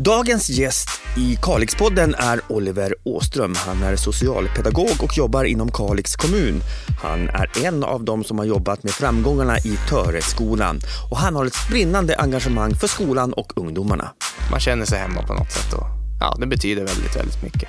Dagens 0.00 0.50
gäst 0.50 0.88
i 1.16 1.38
Kalixpodden 1.42 2.14
är 2.14 2.40
Oliver 2.48 2.94
Åström. 3.04 3.54
Han 3.56 3.82
är 3.82 3.96
socialpedagog 3.96 5.02
och 5.02 5.18
jobbar 5.18 5.44
inom 5.44 5.72
Kalix 5.72 6.16
kommun. 6.16 6.60
Han 7.02 7.28
är 7.28 7.64
en 7.64 7.84
av 7.84 8.04
dem 8.04 8.24
som 8.24 8.38
har 8.38 8.44
jobbat 8.44 8.82
med 8.82 8.92
framgångarna 8.92 9.58
i 9.58 9.78
Töreskolan 9.88 10.80
och 11.10 11.16
han 11.16 11.36
har 11.36 11.46
ett 11.46 11.68
brinnande 11.70 12.16
engagemang 12.16 12.74
för 12.74 12.88
skolan 12.88 13.32
och 13.32 13.52
ungdomarna. 13.56 14.10
Man 14.50 14.60
känner 14.60 14.84
sig 14.84 14.98
hemma 14.98 15.22
på 15.22 15.34
något 15.34 15.52
sätt 15.52 15.72
och 15.72 15.86
ja, 16.20 16.36
det 16.40 16.46
betyder 16.46 16.84
väldigt, 16.84 17.16
väldigt 17.16 17.42
mycket. 17.42 17.68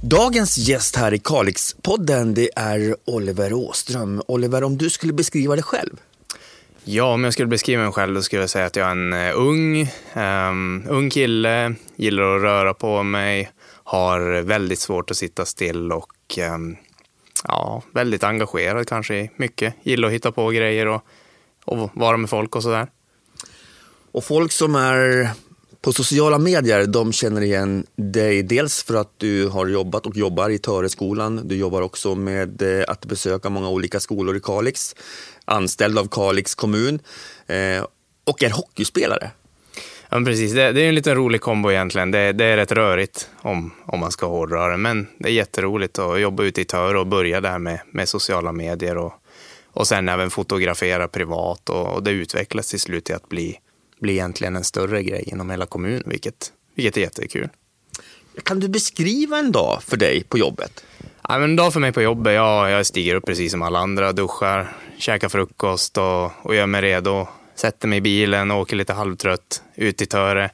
Dagens 0.00 0.58
gäst 0.58 0.96
här 0.96 1.14
i 1.14 1.18
Kalixpodden 1.18 2.34
det 2.34 2.50
är 2.56 2.96
Oliver 3.04 3.52
Åström. 3.52 4.22
Oliver, 4.26 4.64
om 4.64 4.78
du 4.78 4.90
skulle 4.90 5.12
beskriva 5.12 5.54
dig 5.54 5.64
själv? 5.64 5.96
Ja, 6.84 7.04
om 7.04 7.24
jag 7.24 7.32
skulle 7.32 7.48
beskriva 7.48 7.82
mig 7.82 7.92
själv 7.92 8.14
då 8.14 8.22
skulle 8.22 8.42
jag 8.42 8.50
säga 8.50 8.66
att 8.66 8.76
jag 8.76 8.86
är 8.86 8.90
en 8.90 9.12
eh, 9.12 9.38
ung, 9.38 9.90
um, 10.14 10.84
ung 10.88 11.10
kille, 11.10 11.74
gillar 11.96 12.36
att 12.36 12.42
röra 12.42 12.74
på 12.74 13.02
mig, 13.02 13.50
har 13.84 14.42
väldigt 14.42 14.78
svårt 14.78 15.10
att 15.10 15.16
sitta 15.16 15.44
still 15.44 15.92
och 15.92 16.38
um, 16.54 16.76
ja, 17.44 17.82
väldigt 17.92 18.24
engagerad 18.24 18.88
kanske 18.88 19.14
i 19.14 19.30
mycket. 19.36 19.74
Gillar 19.82 20.08
att 20.08 20.14
hitta 20.14 20.32
på 20.32 20.50
grejer 20.50 20.86
och, 20.86 21.02
och 21.64 21.90
vara 21.94 22.16
med 22.16 22.30
folk 22.30 22.56
och 22.56 22.62
sådär. 22.62 22.86
Och 24.12 24.24
folk 24.24 24.52
som 24.52 24.74
är 24.74 25.30
på 25.82 25.92
sociala 25.92 26.38
medier, 26.38 26.86
de 26.86 27.12
känner 27.12 27.40
igen 27.40 27.86
dig 27.96 28.42
dels 28.42 28.82
för 28.82 28.94
att 28.94 29.12
du 29.16 29.48
har 29.48 29.66
jobbat 29.66 30.06
och 30.06 30.16
jobbar 30.16 30.50
i 30.50 30.58
Töreskolan. 30.58 31.48
Du 31.48 31.56
jobbar 31.56 31.82
också 31.82 32.14
med 32.14 32.62
eh, 32.62 32.84
att 32.88 33.04
besöka 33.04 33.50
många 33.50 33.68
olika 33.68 34.00
skolor 34.00 34.36
i 34.36 34.40
Kalix, 34.40 34.96
anställd 35.44 35.98
av 35.98 36.08
Kalix 36.08 36.54
kommun 36.54 36.98
eh, 37.46 37.84
och 38.24 38.42
är 38.42 38.50
hockeyspelare. 38.50 39.30
Ja, 40.08 40.20
precis. 40.24 40.52
Det, 40.52 40.72
det, 40.72 40.82
är 40.82 40.88
en 40.88 40.94
liten 40.94 41.14
rolig 41.14 41.40
kombo 41.40 41.70
egentligen. 41.70 42.10
Det, 42.10 42.32
det, 42.32 42.44
är 42.44 42.56
rätt 42.56 42.72
rörigt 42.72 43.28
om, 43.40 43.72
om 43.86 44.00
man 44.00 44.12
ska 44.12 44.26
hårdra 44.26 44.68
det, 44.68 44.76
men 44.76 45.06
det 45.18 45.28
är 45.28 45.32
jätteroligt 45.32 45.98
att 45.98 46.20
jobba 46.20 46.42
ute 46.42 46.60
i 46.60 46.64
Töre 46.64 46.98
och 46.98 47.06
börja 47.06 47.40
där 47.40 47.58
med, 47.58 47.80
med 47.90 48.08
sociala 48.08 48.52
medier 48.52 48.96
och, 48.96 49.12
och 49.66 49.86
sen 49.86 50.08
även 50.08 50.30
fotografera 50.30 51.08
privat 51.08 51.68
och, 51.68 51.94
och 51.94 52.02
det 52.02 52.10
utvecklas 52.10 52.68
till 52.68 52.80
slut 52.80 53.04
till 53.04 53.14
att 53.14 53.28
bli 53.28 53.58
blir 54.02 54.14
egentligen 54.14 54.56
en 54.56 54.64
större 54.64 55.02
grej 55.02 55.22
inom 55.26 55.50
hela 55.50 55.66
kommunen, 55.66 56.02
vilket, 56.06 56.52
vilket 56.74 56.96
är 56.96 57.00
jättekul. 57.00 57.48
Kan 58.42 58.60
du 58.60 58.68
beskriva 58.68 59.38
en 59.38 59.52
dag 59.52 59.82
för 59.82 59.96
dig 59.96 60.24
på 60.24 60.38
jobbet? 60.38 60.84
Ja, 61.28 61.38
men 61.38 61.42
en 61.42 61.56
dag 61.56 61.72
för 61.72 61.80
mig 61.80 61.92
på 61.92 62.02
jobbet, 62.02 62.34
ja, 62.34 62.70
jag 62.70 62.86
stiger 62.86 63.14
upp 63.14 63.26
precis 63.26 63.52
som 63.52 63.62
alla 63.62 63.78
andra, 63.78 64.12
duschar, 64.12 64.76
käkar 64.98 65.28
frukost 65.28 65.98
och, 65.98 66.30
och 66.42 66.54
gör 66.54 66.66
mig 66.66 66.82
redo. 66.82 67.26
Sätter 67.54 67.88
mig 67.88 67.98
i 67.98 68.00
bilen 68.00 68.50
och 68.50 68.60
åker 68.60 68.76
lite 68.76 68.92
halvtrött 68.92 69.62
ut 69.74 69.96
till 69.96 70.08
Töre. 70.08 70.50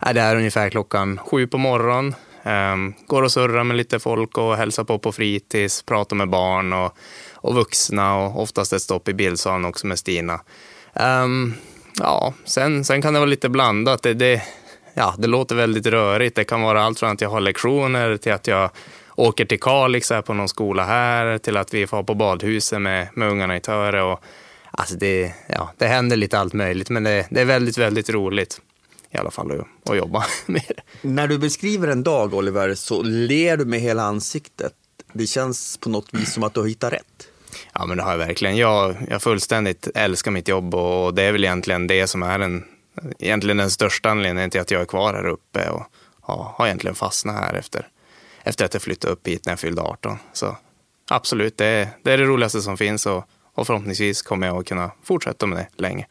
Är 0.00 0.14
där 0.14 0.36
ungefär 0.36 0.70
klockan 0.70 1.18
sju 1.18 1.46
på 1.46 1.58
morgonen. 1.58 2.14
Um, 2.44 2.94
går 3.06 3.22
och 3.22 3.32
surrar 3.32 3.64
med 3.64 3.76
lite 3.76 3.98
folk 3.98 4.38
och 4.38 4.56
hälsar 4.56 4.84
på 4.84 4.98
på 4.98 5.12
fritids, 5.12 5.82
pratar 5.82 6.16
med 6.16 6.28
barn 6.28 6.72
och, 6.72 6.96
och 7.34 7.54
vuxna 7.54 8.16
och 8.16 8.42
oftast 8.42 8.72
ett 8.72 8.82
stopp 8.82 9.08
i 9.08 9.14
bildsalen 9.14 9.64
också 9.64 9.86
med 9.86 9.98
Stina. 9.98 10.40
Um, 10.94 11.54
ja, 11.98 12.34
sen, 12.44 12.84
sen 12.84 13.02
kan 13.02 13.14
det 13.14 13.20
vara 13.20 13.30
lite 13.30 13.48
blandat. 13.48 14.02
Det, 14.02 14.14
det, 14.14 14.42
ja, 14.94 15.14
det 15.18 15.26
låter 15.26 15.56
väldigt 15.56 15.86
rörigt. 15.86 16.36
Det 16.36 16.44
kan 16.44 16.62
vara 16.62 16.82
allt 16.82 16.98
från 16.98 17.10
att 17.10 17.20
jag 17.20 17.28
har 17.28 17.40
lektioner 17.40 18.16
till 18.16 18.32
att 18.32 18.46
jag 18.46 18.70
åker 19.16 19.44
till 19.44 19.60
Kalix 19.60 20.10
här 20.10 20.22
på 20.22 20.34
någon 20.34 20.48
skola 20.48 20.84
här, 20.84 21.38
till 21.38 21.56
att 21.56 21.74
vi 21.74 21.86
får 21.86 22.02
på 22.02 22.14
badhuset 22.14 22.80
med, 22.82 23.08
med 23.14 23.28
ungarna 23.28 23.56
i 23.56 23.60
Töre. 23.60 24.02
Och, 24.02 24.20
alltså 24.70 24.94
det, 24.94 25.34
ja, 25.48 25.72
det 25.78 25.86
händer 25.86 26.16
lite 26.16 26.38
allt 26.38 26.52
möjligt, 26.52 26.90
men 26.90 27.02
det, 27.02 27.26
det 27.30 27.40
är 27.40 27.44
väldigt, 27.44 27.78
väldigt 27.78 28.10
roligt 28.10 28.60
i 29.10 29.18
alla 29.18 29.30
fall 29.30 29.60
att, 29.60 29.90
att 29.90 29.96
jobba 29.96 30.24
med 30.46 30.62
det. 30.68 31.08
När 31.08 31.28
du 31.28 31.38
beskriver 31.38 31.88
en 31.88 32.02
dag, 32.02 32.34
Oliver, 32.34 32.74
så 32.74 33.02
ler 33.02 33.56
du 33.56 33.64
med 33.64 33.80
hela 33.80 34.02
ansiktet. 34.02 34.72
Det 35.12 35.26
känns 35.26 35.76
på 35.76 35.88
något 35.88 36.14
vis 36.14 36.32
som 36.32 36.42
att 36.42 36.54
du 36.54 36.60
har 36.60 36.66
hittat 36.66 36.92
rätt. 36.92 37.28
Ja, 37.74 37.86
men 37.86 37.96
det 37.96 38.02
har 38.02 38.10
jag 38.10 38.18
verkligen. 38.18 38.56
Jag, 38.56 38.96
jag 39.10 39.22
fullständigt 39.22 39.88
älskar 39.94 40.30
mitt 40.30 40.48
jobb 40.48 40.74
och 40.74 41.14
det 41.14 41.22
är 41.22 41.32
väl 41.32 41.44
egentligen 41.44 41.86
det 41.86 42.06
som 42.06 42.22
är 42.22 42.38
den, 42.38 42.64
egentligen 43.18 43.56
den 43.56 43.70
största 43.70 44.10
anledningen 44.10 44.50
till 44.50 44.60
att 44.60 44.70
jag 44.70 44.80
är 44.80 44.86
kvar 44.86 45.14
här 45.14 45.26
uppe 45.26 45.68
och 45.68 45.82
ja, 46.26 46.54
har 46.58 46.66
egentligen 46.66 46.94
fastnat 46.94 47.36
här 47.36 47.54
efter, 47.54 47.88
efter 48.42 48.64
att 48.64 48.74
jag 48.74 48.82
flyttade 48.82 49.12
upp 49.12 49.26
hit 49.26 49.46
när 49.46 49.52
jag 49.52 49.60
fyllde 49.60 49.82
18. 49.82 50.18
Så 50.32 50.56
absolut, 51.10 51.58
det 51.58 51.66
är 51.66 51.88
det, 52.02 52.12
är 52.12 52.18
det 52.18 52.24
roligaste 52.24 52.62
som 52.62 52.76
finns 52.76 53.06
och, 53.06 53.24
och 53.54 53.66
förhoppningsvis 53.66 54.22
kommer 54.22 54.46
jag 54.46 54.56
att 54.56 54.66
kunna 54.66 54.90
fortsätta 55.04 55.46
med 55.46 55.58
det 55.58 55.82
länge. 55.82 56.06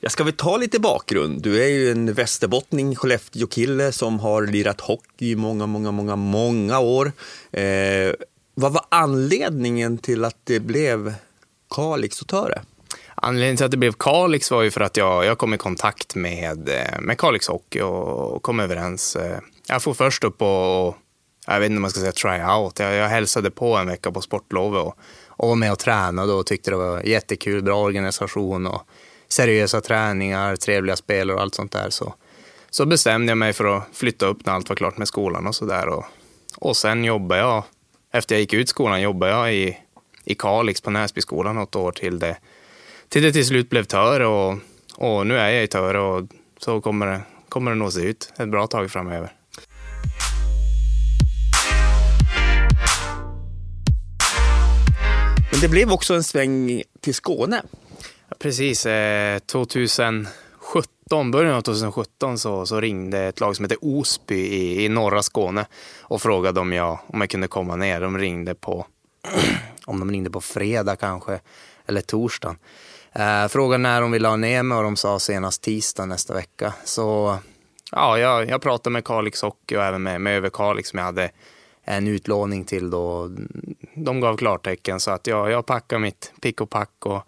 Jag 0.00 0.12
ska 0.12 0.24
vi 0.24 0.32
ta 0.32 0.56
lite 0.56 0.80
bakgrund? 0.80 1.42
Du 1.42 1.62
är 1.62 1.68
ju 1.68 1.90
en 1.90 2.12
västerbottning, 2.12 2.96
Skellefteå-kille 2.96 3.92
som 3.92 4.20
har 4.20 4.42
lirat 4.42 4.80
hockey 4.80 5.30
i 5.30 5.36
många, 5.36 5.66
många, 5.66 5.90
många, 5.90 6.16
många 6.16 6.78
år. 6.78 7.12
Eh, 7.52 8.12
vad 8.54 8.72
var 8.72 8.84
anledningen 8.88 9.98
till 9.98 10.24
att 10.24 10.38
det 10.44 10.60
blev 10.60 11.14
Kalix 11.70 12.22
och 12.22 12.28
Töre? 12.28 12.62
Anledningen 13.14 13.56
till 13.56 13.64
att 13.64 13.70
det 13.70 13.76
blev 13.76 13.92
Kalix 13.92 14.50
var 14.50 14.62
ju 14.62 14.70
för 14.70 14.80
att 14.80 14.96
jag, 14.96 15.24
jag 15.24 15.38
kom 15.38 15.54
i 15.54 15.58
kontakt 15.58 16.14
med, 16.14 16.68
eh, 16.68 17.00
med 17.00 17.18
Kalix 17.18 17.48
Hockey 17.48 17.80
och 17.80 18.42
kom 18.42 18.60
överens. 18.60 19.16
Eh, 19.16 19.38
jag 19.68 19.82
får 19.82 19.94
först 19.94 20.24
upp 20.24 20.42
och, 20.42 20.96
jag 21.46 21.60
vet 21.60 21.66
inte 21.66 21.76
om 21.76 21.82
man 21.82 21.90
ska 21.90 22.00
säga 22.00 22.12
try 22.12 22.54
out. 22.54 22.78
Jag, 22.78 22.94
jag 22.94 23.08
hälsade 23.08 23.50
på 23.50 23.76
en 23.76 23.86
vecka 23.86 24.12
på 24.12 24.20
sportlovet 24.20 24.82
och, 24.82 24.98
och 25.26 25.48
var 25.48 25.56
med 25.56 25.72
och 25.72 25.78
tränade 25.78 26.32
och 26.32 26.46
tyckte 26.46 26.70
det 26.70 26.76
var 26.76 27.00
jättekul, 27.00 27.62
bra 27.62 27.82
organisation 27.82 28.66
och 28.66 28.82
seriösa 29.28 29.80
träningar, 29.80 30.56
trevliga 30.56 30.96
spelare 30.96 31.36
och 31.36 31.42
allt 31.42 31.54
sånt 31.54 31.72
där. 31.72 31.90
Så, 31.90 32.14
så 32.70 32.86
bestämde 32.86 33.30
jag 33.30 33.38
mig 33.38 33.52
för 33.52 33.76
att 33.76 33.84
flytta 33.92 34.26
upp 34.26 34.46
när 34.46 34.52
allt 34.52 34.68
var 34.68 34.76
klart 34.76 34.98
med 34.98 35.08
skolan 35.08 35.46
och 35.46 35.54
sådär. 35.54 35.88
Och, 35.88 36.04
och 36.56 36.76
sen 36.76 37.04
jobbade 37.04 37.40
jag 37.40 37.64
efter 38.14 38.34
jag 38.34 38.40
gick 38.40 38.52
ut 38.52 38.68
skolan 38.68 39.00
jobbade 39.00 39.32
jag 39.32 39.54
i, 39.54 39.76
i 40.24 40.34
Kalix 40.34 40.80
på 40.80 40.90
Näsbyskolan 40.90 41.54
något 41.54 41.76
år 41.76 41.92
till 41.92 42.18
det, 42.18 42.36
till 43.08 43.22
det 43.22 43.32
till 43.32 43.46
slut 43.46 43.70
blev 43.70 43.84
Töre 43.84 44.26
och, 44.26 44.58
och 44.96 45.26
nu 45.26 45.38
är 45.38 45.50
jag 45.50 45.64
i 45.64 45.66
Töre 45.66 46.00
och 46.00 46.28
så 46.58 46.80
kommer 46.80 47.06
det, 47.06 47.20
kommer 47.48 47.70
det 47.70 47.76
nog 47.76 47.92
se 47.92 48.00
ut 48.00 48.32
ett 48.38 48.48
bra 48.48 48.66
tag 48.66 48.90
framöver. 48.90 49.32
Men 55.50 55.60
det 55.60 55.68
blev 55.68 55.92
också 55.92 56.14
en 56.14 56.24
sväng 56.24 56.82
till 57.00 57.14
Skåne. 57.14 57.62
precis, 58.38 58.86
eh, 58.86 59.38
2017, 61.14 61.30
början 61.30 61.54
av 61.54 61.62
2017 61.62 62.38
så, 62.38 62.66
så 62.66 62.80
ringde 62.80 63.18
ett 63.18 63.40
lag 63.40 63.56
som 63.56 63.64
heter 63.64 63.78
Osby 63.80 64.34
i, 64.34 64.84
i 64.84 64.88
norra 64.88 65.22
Skåne 65.22 65.66
och 66.00 66.22
frågade 66.22 66.60
om 66.60 66.72
jag, 66.72 66.98
om 67.06 67.20
jag 67.20 67.30
kunde 67.30 67.48
komma 67.48 67.76
ner. 67.76 68.00
De 68.00 68.18
ringde 68.18 68.54
på, 68.54 68.86
om 69.84 70.00
de 70.00 70.10
ringde 70.10 70.30
på 70.30 70.40
fredag 70.40 70.96
kanske, 70.96 71.40
eller 71.86 72.00
torsdagen. 72.00 72.58
Eh, 73.12 73.48
frågade 73.48 73.82
när 73.82 74.00
de 74.00 74.10
ville 74.10 74.28
ha 74.28 74.36
ner 74.36 74.62
mig 74.62 74.78
och 74.78 74.84
de 74.84 74.96
sa 74.96 75.18
senast 75.18 75.62
tisdag 75.62 76.06
nästa 76.06 76.34
vecka. 76.34 76.74
Så 76.84 77.38
ja, 77.92 78.18
jag, 78.18 78.48
jag 78.48 78.62
pratade 78.62 78.92
med 78.92 79.04
Kalix 79.04 79.42
Hockey 79.42 79.76
och 79.76 79.82
även 79.84 80.02
med, 80.02 80.20
med 80.20 80.36
Överkalix 80.36 80.88
som 80.88 80.98
jag 80.98 81.06
hade 81.06 81.30
en 81.84 82.08
utlåning 82.08 82.64
till 82.64 82.90
då. 82.90 83.30
De 83.94 84.20
gav 84.20 84.36
klartecken 84.36 85.00
så 85.00 85.10
att 85.10 85.26
jag, 85.26 85.50
jag 85.50 85.66
packade 85.66 86.00
mitt 86.00 86.32
pick 86.40 86.60
och 86.60 86.70
pack 86.70 87.06
och 87.06 87.22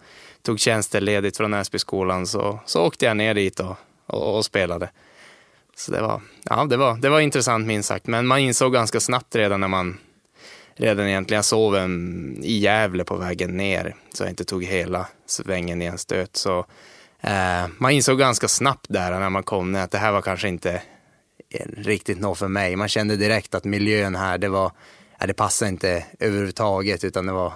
tog 0.46 0.60
tjänsteledigt 0.60 1.36
från 1.36 1.50
Näsbyskolan 1.50 2.26
så, 2.26 2.60
så 2.66 2.82
åkte 2.82 3.04
jag 3.04 3.16
ner 3.16 3.34
dit 3.34 3.60
och, 3.60 3.76
och, 4.06 4.36
och, 4.36 4.44
spelade. 4.44 4.90
Så 5.76 5.92
det 5.92 6.02
var, 6.02 6.20
ja, 6.44 6.64
det, 6.64 6.76
var, 6.76 6.96
det 6.96 7.08
var 7.08 7.20
intressant 7.20 7.66
minst 7.66 7.88
sagt, 7.88 8.06
men 8.06 8.26
man 8.26 8.38
insåg 8.38 8.72
ganska 8.72 9.00
snabbt 9.00 9.34
redan 9.36 9.60
när 9.60 9.68
man 9.68 9.98
redan 10.74 11.06
egentligen, 11.06 11.38
jag 11.38 11.44
sov 11.44 11.76
en, 11.76 12.38
i 12.42 12.58
Gävle 12.58 13.04
på 13.04 13.16
vägen 13.16 13.56
ner 13.56 13.94
så 14.12 14.22
jag 14.22 14.30
inte 14.30 14.44
tog 14.44 14.64
hela 14.64 15.06
svängen 15.26 15.82
i 15.82 15.84
en 15.84 15.98
stöt. 15.98 16.36
Så 16.36 16.58
eh, 17.20 17.66
man 17.78 17.90
insåg 17.90 18.18
ganska 18.18 18.48
snabbt 18.48 18.86
där 18.88 19.20
när 19.20 19.30
man 19.30 19.42
kom 19.42 19.72
ner 19.72 19.82
att 19.82 19.90
det 19.90 19.98
här 19.98 20.12
var 20.12 20.22
kanske 20.22 20.48
inte 20.48 20.82
riktigt 21.76 22.20
något 22.20 22.38
för 22.38 22.48
mig. 22.48 22.76
Man 22.76 22.88
kände 22.88 23.16
direkt 23.16 23.54
att 23.54 23.64
miljön 23.64 24.16
här, 24.16 24.38
det 24.38 24.48
var, 24.48 24.72
det 25.18 25.34
passade 25.34 25.68
inte 25.68 26.04
överhuvudtaget 26.20 27.04
utan 27.04 27.26
det 27.26 27.32
var 27.32 27.52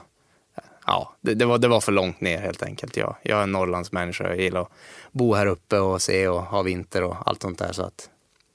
ja, 0.86 1.16
det, 1.20 1.34
det, 1.34 1.44
var, 1.44 1.58
det 1.58 1.68
var 1.68 1.80
för 1.80 1.92
långt 1.92 2.20
ner 2.20 2.40
helt 2.40 2.62
enkelt. 2.62 2.96
Jag, 2.96 3.16
jag 3.22 3.38
är 3.38 3.42
en 3.42 3.52
Norrlandsmänniska, 3.52 4.28
jag 4.28 4.40
gillar 4.40 4.60
att 4.60 4.70
bo 5.12 5.34
här 5.34 5.46
uppe 5.46 5.78
och 5.78 6.02
se 6.02 6.28
och 6.28 6.42
ha 6.42 6.62
vinter 6.62 7.02
och 7.02 7.16
allt 7.26 7.42
sånt 7.42 7.58
där. 7.58 7.72
Så 7.72 7.82
att, 7.82 8.10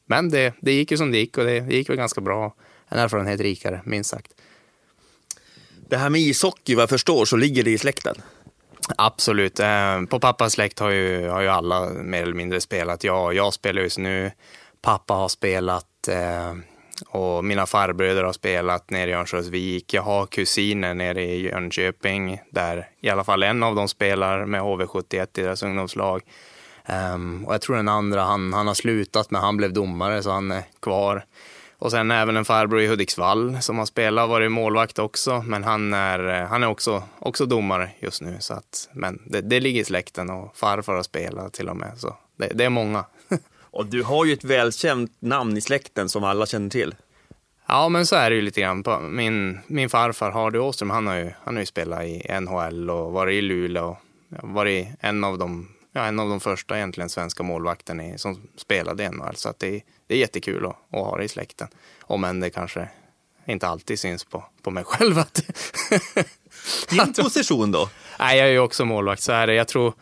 men 0.05 0.29
det, 0.29 0.53
det 0.61 0.73
gick 0.73 0.91
ju 0.91 0.97
som 0.97 1.11
det 1.11 1.17
gick 1.17 1.37
och 1.37 1.45
det, 1.45 1.59
det 1.59 1.75
gick 1.75 1.89
väl 1.89 1.97
ganska 1.97 2.21
bra. 2.21 2.55
En 2.87 2.99
erfarenhet 2.99 3.39
rikare, 3.39 3.81
minst 3.85 4.09
sagt. 4.09 4.31
Det 5.89 5.97
här 5.97 6.09
med 6.09 6.21
ishockey, 6.21 6.75
vad 6.75 6.81
jag 6.81 6.89
förstår, 6.89 7.25
så 7.25 7.37
ligger 7.37 7.63
det 7.63 7.71
i 7.71 7.77
släkten? 7.77 8.15
Absolut. 8.97 9.59
Eh, 9.59 10.01
på 10.09 10.19
pappas 10.19 10.53
släkt 10.53 10.79
har 10.79 10.89
ju, 10.89 11.27
har 11.27 11.41
ju 11.41 11.47
alla 11.47 11.89
mer 11.89 12.21
eller 12.21 12.33
mindre 12.33 12.61
spelat. 12.61 13.03
Jag, 13.03 13.33
jag 13.33 13.53
spelar 13.53 13.81
just 13.81 13.97
nu. 13.97 14.31
Pappa 14.81 15.13
har 15.13 15.27
spelat. 15.27 16.07
Och 17.07 17.45
mina 17.45 17.65
farbröder 17.65 18.23
har 18.23 18.33
spelat 18.33 18.89
nere 18.89 19.09
i 19.09 19.13
Örnsköldsvik. 19.13 19.93
Jag 19.93 20.01
har 20.01 20.25
kusiner 20.25 20.93
nere 20.93 21.23
i 21.23 21.41
Jönköping 21.41 22.41
där 22.49 22.89
i 23.01 23.09
alla 23.09 23.23
fall 23.23 23.43
en 23.43 23.63
av 23.63 23.75
dem 23.75 23.87
spelar 23.87 24.45
med 24.45 24.61
HV71 24.61 25.39
i 25.39 25.41
deras 25.41 25.63
ungdomslag. 25.63 26.21
Um, 27.13 27.45
och 27.45 27.53
jag 27.53 27.61
tror 27.61 27.75
den 27.75 27.87
andra, 27.87 28.21
han, 28.21 28.53
han 28.53 28.67
har 28.67 28.73
slutat 28.73 29.31
men 29.31 29.41
han 29.41 29.57
blev 29.57 29.73
domare 29.73 30.23
så 30.23 30.31
han 30.31 30.51
är 30.51 30.63
kvar. 30.79 31.25
Och 31.77 31.91
sen 31.91 32.11
även 32.11 32.37
en 32.37 32.45
farbror 32.45 32.81
i 32.81 32.87
Hudiksvall 32.87 33.57
som 33.61 33.77
har 33.77 33.85
spelat 33.85 34.23
och 34.23 34.29
varit 34.29 34.51
målvakt 34.51 34.99
också. 34.99 35.41
Men 35.41 35.63
han 35.63 35.93
är, 35.93 36.43
han 36.45 36.63
är 36.63 36.67
också, 36.67 37.03
också 37.19 37.45
domare 37.45 37.89
just 37.99 38.21
nu. 38.21 38.37
Så 38.39 38.53
att, 38.53 38.89
men 38.93 39.21
det, 39.25 39.41
det 39.41 39.59
ligger 39.59 39.81
i 39.81 39.85
släkten 39.85 40.29
och 40.29 40.57
farfar 40.57 40.93
har 40.93 41.03
spelat 41.03 41.53
till 41.53 41.69
och 41.69 41.77
med. 41.77 41.91
Så 41.97 42.15
det, 42.37 42.47
det 42.53 42.65
är 42.65 42.69
många 42.69 43.05
och 43.75 43.85
du 43.85 44.03
har 44.03 44.25
ju 44.25 44.33
ett 44.33 44.43
välkänt 44.43 45.11
namn 45.19 45.57
i 45.57 45.61
släkten 45.61 46.09
som 46.09 46.23
alla 46.23 46.45
känner 46.45 46.69
till. 46.69 46.95
Ja, 47.67 47.89
men 47.89 48.05
så 48.05 48.15
är 48.15 48.29
det 48.29 48.35
ju 48.35 48.41
lite 48.41 48.61
grann. 48.61 48.83
Min, 49.15 49.59
min 49.67 49.89
farfar 49.89 50.31
Hardy 50.31 50.57
Åström, 50.57 50.89
han 50.89 51.07
har, 51.07 51.15
ju, 51.15 51.31
han 51.43 51.55
har 51.55 51.61
ju 51.61 51.65
spelat 51.65 52.03
i 52.03 52.39
NHL 52.41 52.89
och 52.89 53.11
varit 53.11 53.33
i 53.33 53.41
Luleå. 53.41 53.97
Och 54.41 54.49
varit 54.49 54.87
en 54.99 55.23
av 55.23 55.37
de, 55.37 55.69
ja, 55.91 56.05
en 56.05 56.19
av 56.19 56.29
de 56.29 56.39
första 56.39 56.77
egentligen 56.77 57.09
svenska 57.09 57.43
målvakterna 57.43 58.17
som 58.17 58.41
spelade 58.57 59.03
i 59.03 59.09
NHL. 59.09 59.35
Så 59.35 59.49
att 59.49 59.59
det, 59.59 59.81
det 60.07 60.15
är 60.15 60.19
jättekul 60.19 60.65
att, 60.65 60.71
att 60.71 61.05
ha 61.05 61.17
det 61.17 61.23
i 61.23 61.27
släkten. 61.27 61.67
Om 62.01 62.23
än 62.23 62.39
det 62.39 62.49
kanske 62.49 62.89
inte 63.45 63.67
alltid 63.67 63.99
syns 63.99 64.23
på, 64.23 64.43
på 64.61 64.71
mig 64.71 64.83
själv. 64.87 65.19
Att, 65.19 65.41
Din 66.89 67.13
position 67.13 67.71
då? 67.71 67.89
Nej, 68.19 68.37
jag 68.37 68.47
är 68.47 68.51
ju 68.51 68.59
också 68.59 68.85
målvakt. 68.85 69.21
Så 69.21 69.31
är 69.31 69.47
det. 69.47 69.53
Jag 69.53 69.67
tror... 69.67 69.93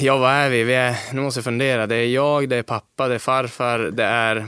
Ja, 0.00 0.16
vad 0.16 0.30
är 0.30 0.50
vi? 0.50 0.64
vi 0.64 0.74
är, 0.74 1.14
nu 1.14 1.20
måste 1.20 1.38
jag 1.38 1.44
fundera. 1.44 1.86
Det 1.86 1.96
är 1.96 2.06
jag, 2.06 2.48
det 2.48 2.56
är 2.56 2.62
pappa, 2.62 3.08
det 3.08 3.14
är 3.14 3.18
farfar, 3.18 3.78
det 3.78 4.04
är 4.04 4.46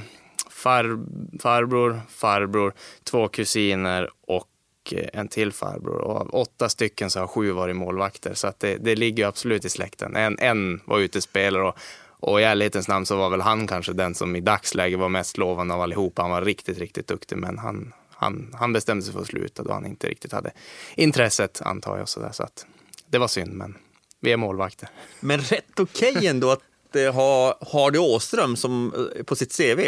far, 0.51 0.99
farbror, 1.41 2.01
farbror, 2.09 2.73
två 3.05 3.29
kusiner 3.29 4.11
och 4.27 4.49
eh, 4.93 5.09
en 5.13 5.29
till 5.29 5.53
farbror. 5.53 5.99
Och 5.99 6.17
av 6.17 6.35
åtta 6.35 6.69
stycken 6.69 7.11
så 7.11 7.21
har 7.21 7.27
sju 7.27 7.51
varit 7.51 7.77
målvakter. 7.77 8.35
Så 8.35 8.47
att 8.47 8.61
det, 8.61 8.77
det 8.77 8.97
ligger 8.97 9.27
absolut 9.27 9.65
i 9.65 9.69
släkten. 9.69 10.17
En, 10.17 10.39
en 10.39 10.81
var 10.85 10.99
utespelare 10.99 11.63
och, 11.63 11.79
och 12.21 12.41
i 12.41 12.45
ärlighetens 12.45 12.89
namn 12.89 13.07
så 13.07 13.17
var 13.17 13.31
väl 13.31 13.41
han 13.41 13.67
kanske 13.67 13.93
den 13.93 14.15
som 14.15 14.37
i 14.37 14.41
dagsläget 14.41 14.99
var 14.99 15.09
mest 15.09 15.39
lovande 15.39 15.75
av 15.75 15.81
allihopa. 15.81 16.23
Han 16.23 16.31
var 16.31 16.43
riktigt, 16.43 16.79
riktigt 16.79 17.07
duktig, 17.07 17.37
men 17.39 17.59
han, 17.59 17.93
han, 18.11 18.55
han 18.59 18.73
bestämde 18.73 19.05
sig 19.05 19.15
för 19.15 19.21
att 19.21 19.27
sluta 19.27 19.63
då 19.63 19.73
han 19.73 19.87
inte 19.87 20.07
riktigt 20.07 20.33
hade 20.33 20.51
intresset, 20.95 21.63
antar 21.65 21.99
jag. 21.99 22.09
Så, 22.09 22.21
där, 22.21 22.33
så 22.33 22.43
att 22.43 22.67
det 23.11 23.19
var 23.19 23.29
synd, 23.29 23.53
men 23.53 23.77
vi 24.21 24.33
är 24.33 24.37
målvakter. 24.37 24.89
Men 25.21 25.41
rätt 25.41 25.81
okej 25.81 26.11
okay 26.11 26.27
ändå 26.27 26.51
att 26.51 26.97
eh, 26.97 27.15
ha 27.15 27.59
Hardy 27.73 27.99
Åström 27.99 28.57
som, 28.57 28.93
eh, 29.17 29.23
på 29.23 29.37
sitt 29.37 29.57
CV 29.57 29.81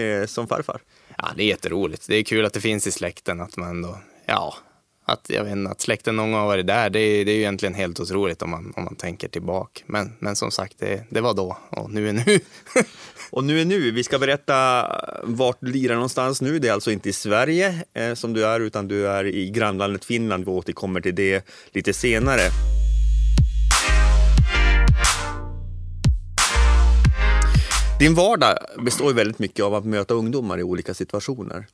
eh, 0.00 0.26
som 0.26 0.48
farfar. 0.48 0.80
Ja, 1.18 1.28
det 1.36 1.42
är 1.42 1.46
jätteroligt. 1.46 2.06
Det 2.08 2.16
är 2.16 2.22
kul 2.22 2.44
att 2.44 2.52
det 2.52 2.60
finns 2.60 2.86
i 2.86 2.92
släkten 2.92 3.40
att 3.40 3.56
man 3.56 3.82
då, 3.82 3.98
ja, 4.26 4.54
att, 5.08 5.30
jag 5.30 5.44
vet 5.44 5.52
inte, 5.52 5.70
att 5.70 5.80
släkten 5.80 6.16
någon 6.16 6.32
gång 6.32 6.40
har 6.40 6.46
varit 6.46 6.66
där, 6.66 6.90
det 6.90 7.00
är, 7.00 7.24
det 7.24 7.30
är 7.30 7.34
ju 7.34 7.40
egentligen 7.40 7.74
helt 7.74 8.00
otroligt 8.00 8.42
om 8.42 8.50
man, 8.50 8.72
om 8.76 8.84
man 8.84 8.96
tänker 8.96 9.28
tillbaka. 9.28 9.82
Men, 9.86 10.12
men 10.18 10.36
som 10.36 10.50
sagt, 10.50 10.78
det, 10.78 11.04
det 11.10 11.20
var 11.20 11.34
då 11.34 11.58
och 11.70 11.90
nu 11.90 12.08
är 12.08 12.12
nu. 12.12 12.40
och 13.30 13.44
nu 13.44 13.60
är 13.60 13.64
nu. 13.64 13.90
Vi 13.90 14.04
ska 14.04 14.18
berätta 14.18 14.86
vart 15.22 15.56
du 15.60 15.72
lirar 15.72 15.94
någonstans 15.94 16.40
nu. 16.40 16.58
Det 16.58 16.68
är 16.68 16.72
alltså 16.72 16.90
inte 16.90 17.08
i 17.08 17.12
Sverige 17.12 17.84
eh, 17.94 18.14
som 18.14 18.32
du 18.32 18.46
är, 18.46 18.60
utan 18.60 18.88
du 18.88 19.08
är 19.08 19.24
i 19.24 19.50
grannlandet 19.50 20.04
Finland. 20.04 20.44
Vi 20.44 20.50
återkommer 20.50 21.00
till 21.00 21.14
det 21.14 21.46
lite 21.72 21.92
senare. 21.92 22.42
Din 27.98 28.14
vardag 28.14 28.58
består 28.78 29.12
väldigt 29.12 29.38
mycket 29.38 29.64
av 29.64 29.74
att 29.74 29.84
möta 29.84 30.14
ungdomar 30.14 30.58
i 30.58 30.62
olika 30.62 30.94
situationer. 30.94 31.66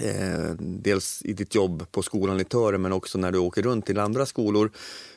Eh, 0.00 0.54
dels 0.58 1.22
i 1.24 1.32
ditt 1.32 1.54
jobb 1.54 1.86
på 1.92 2.02
skolan 2.02 2.40
i 2.40 2.44
Töre 2.44 2.78
men 2.78 2.92
också 2.92 3.18
när 3.18 3.32
du 3.32 3.38
åker 3.38 3.62
runt 3.62 3.86
till 3.86 3.98
andra 3.98 4.26
skolor. 4.26 4.70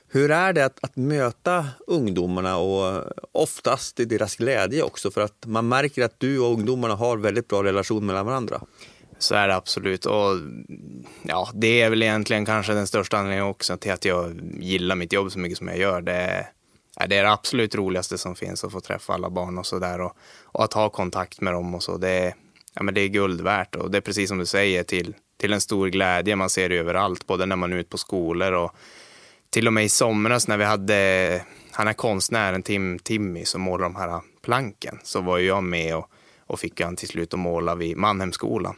Hur 0.08 0.32
är 0.32 0.54
det 0.54 0.66
att, 0.66 0.84
att, 0.84 0.96
möta 0.96 1.68
ungdomarna 1.88 2.58
och 2.58 3.04
oftast 3.32 4.00
i 4.00 4.06
deras 4.06 4.36
glädje 4.36 4.84
också? 4.84 5.12
För 5.12 5.22
att 5.22 5.46
man 5.46 5.68
märker 5.68 6.04
att 6.04 6.20
du 6.20 6.40
och 6.40 6.54
ungdomarna 6.54 6.96
har 6.96 7.18
väldigt 7.18 7.48
bra 7.48 7.64
relation 7.64 8.06
mellan 8.06 8.26
varandra. 8.26 8.62
Så 9.18 9.36
är 9.36 9.48
det 9.48 9.56
absolut. 9.56 10.06
Och 10.06 10.38
ja, 11.24 11.50
det 11.54 11.82
är 11.82 11.90
väl 11.90 12.04
egentligen 12.04 12.46
kanske 12.46 12.74
den 12.74 12.88
största 12.88 13.18
anledningen 13.18 13.46
också 13.46 13.78
till 13.78 13.92
att 13.92 14.06
jag 14.06 14.42
gillar 14.60 14.96
mitt 14.96 15.14
jobb 15.14 15.32
så 15.32 15.40
mycket 15.40 15.58
som 15.58 15.68
jag 15.68 15.78
gör. 15.78 16.02
Det 16.02 16.48
det 16.96 17.18
är 17.18 17.24
det 17.24 17.32
absolut 17.32 17.76
roligaste 17.76 18.18
som 18.18 18.36
finns 18.36 18.64
att 18.64 18.72
få 18.72 18.80
träffa 18.80 19.14
alla 19.14 19.30
barn 19.30 19.58
och 19.58 19.66
sådär 19.66 20.02
och, 20.02 20.18
och 20.44 20.64
att 20.64 20.74
ha 20.74 20.90
kontakt 20.90 21.42
med 21.42 21.54
dem 21.54 21.76
och 21.76 21.84
så. 21.84 21.98
Det 21.98 22.10
är, 22.10 22.36
ja, 22.74 22.84
men 22.84 22.94
det 22.94 23.02
är 23.02 23.08
guld 23.08 23.42
värt 23.42 23.76
och 23.76 23.92
det 23.92 23.98
är 23.98 24.02
precis 24.02 24.30
som 24.30 24.38
du 24.38 24.46
säger 24.46 24.84
till, 24.84 25.16
till 25.38 25.54
en 25.54 25.62
stor 25.62 25.88
glädje. 25.88 26.36
Man 26.36 26.50
ser 26.50 26.70
det 26.70 26.78
överallt, 26.78 27.28
både 27.28 27.46
när 27.46 27.56
man 27.56 27.74
är 27.74 27.78
ute 27.78 27.90
på 27.90 27.98
skolor 27.98 28.52
och 28.52 28.76
till 29.50 29.68
och 29.68 29.74
med 29.74 29.86
i 29.86 29.90
somras 29.90 30.48
när 30.48 30.58
vi 30.58 30.64
hade, 30.64 31.42
han 31.72 31.88
är 31.88 31.94
konstnären 31.94 32.64
Tim, 32.64 33.00
Timmy 33.00 33.46
som 33.46 33.62
målar 33.62 33.84
de 33.84 33.96
här 33.96 34.22
planken, 34.42 35.00
så 35.04 35.22
var 35.22 35.40
jag 35.40 35.64
med 35.64 35.96
och, 35.96 36.10
och 36.48 36.60
fick 36.60 36.82
han 36.82 36.96
till 36.96 37.08
slut 37.08 37.34
att 37.34 37.40
måla 37.40 37.76
vid 37.76 37.98
Mannhemskolan. 37.98 38.76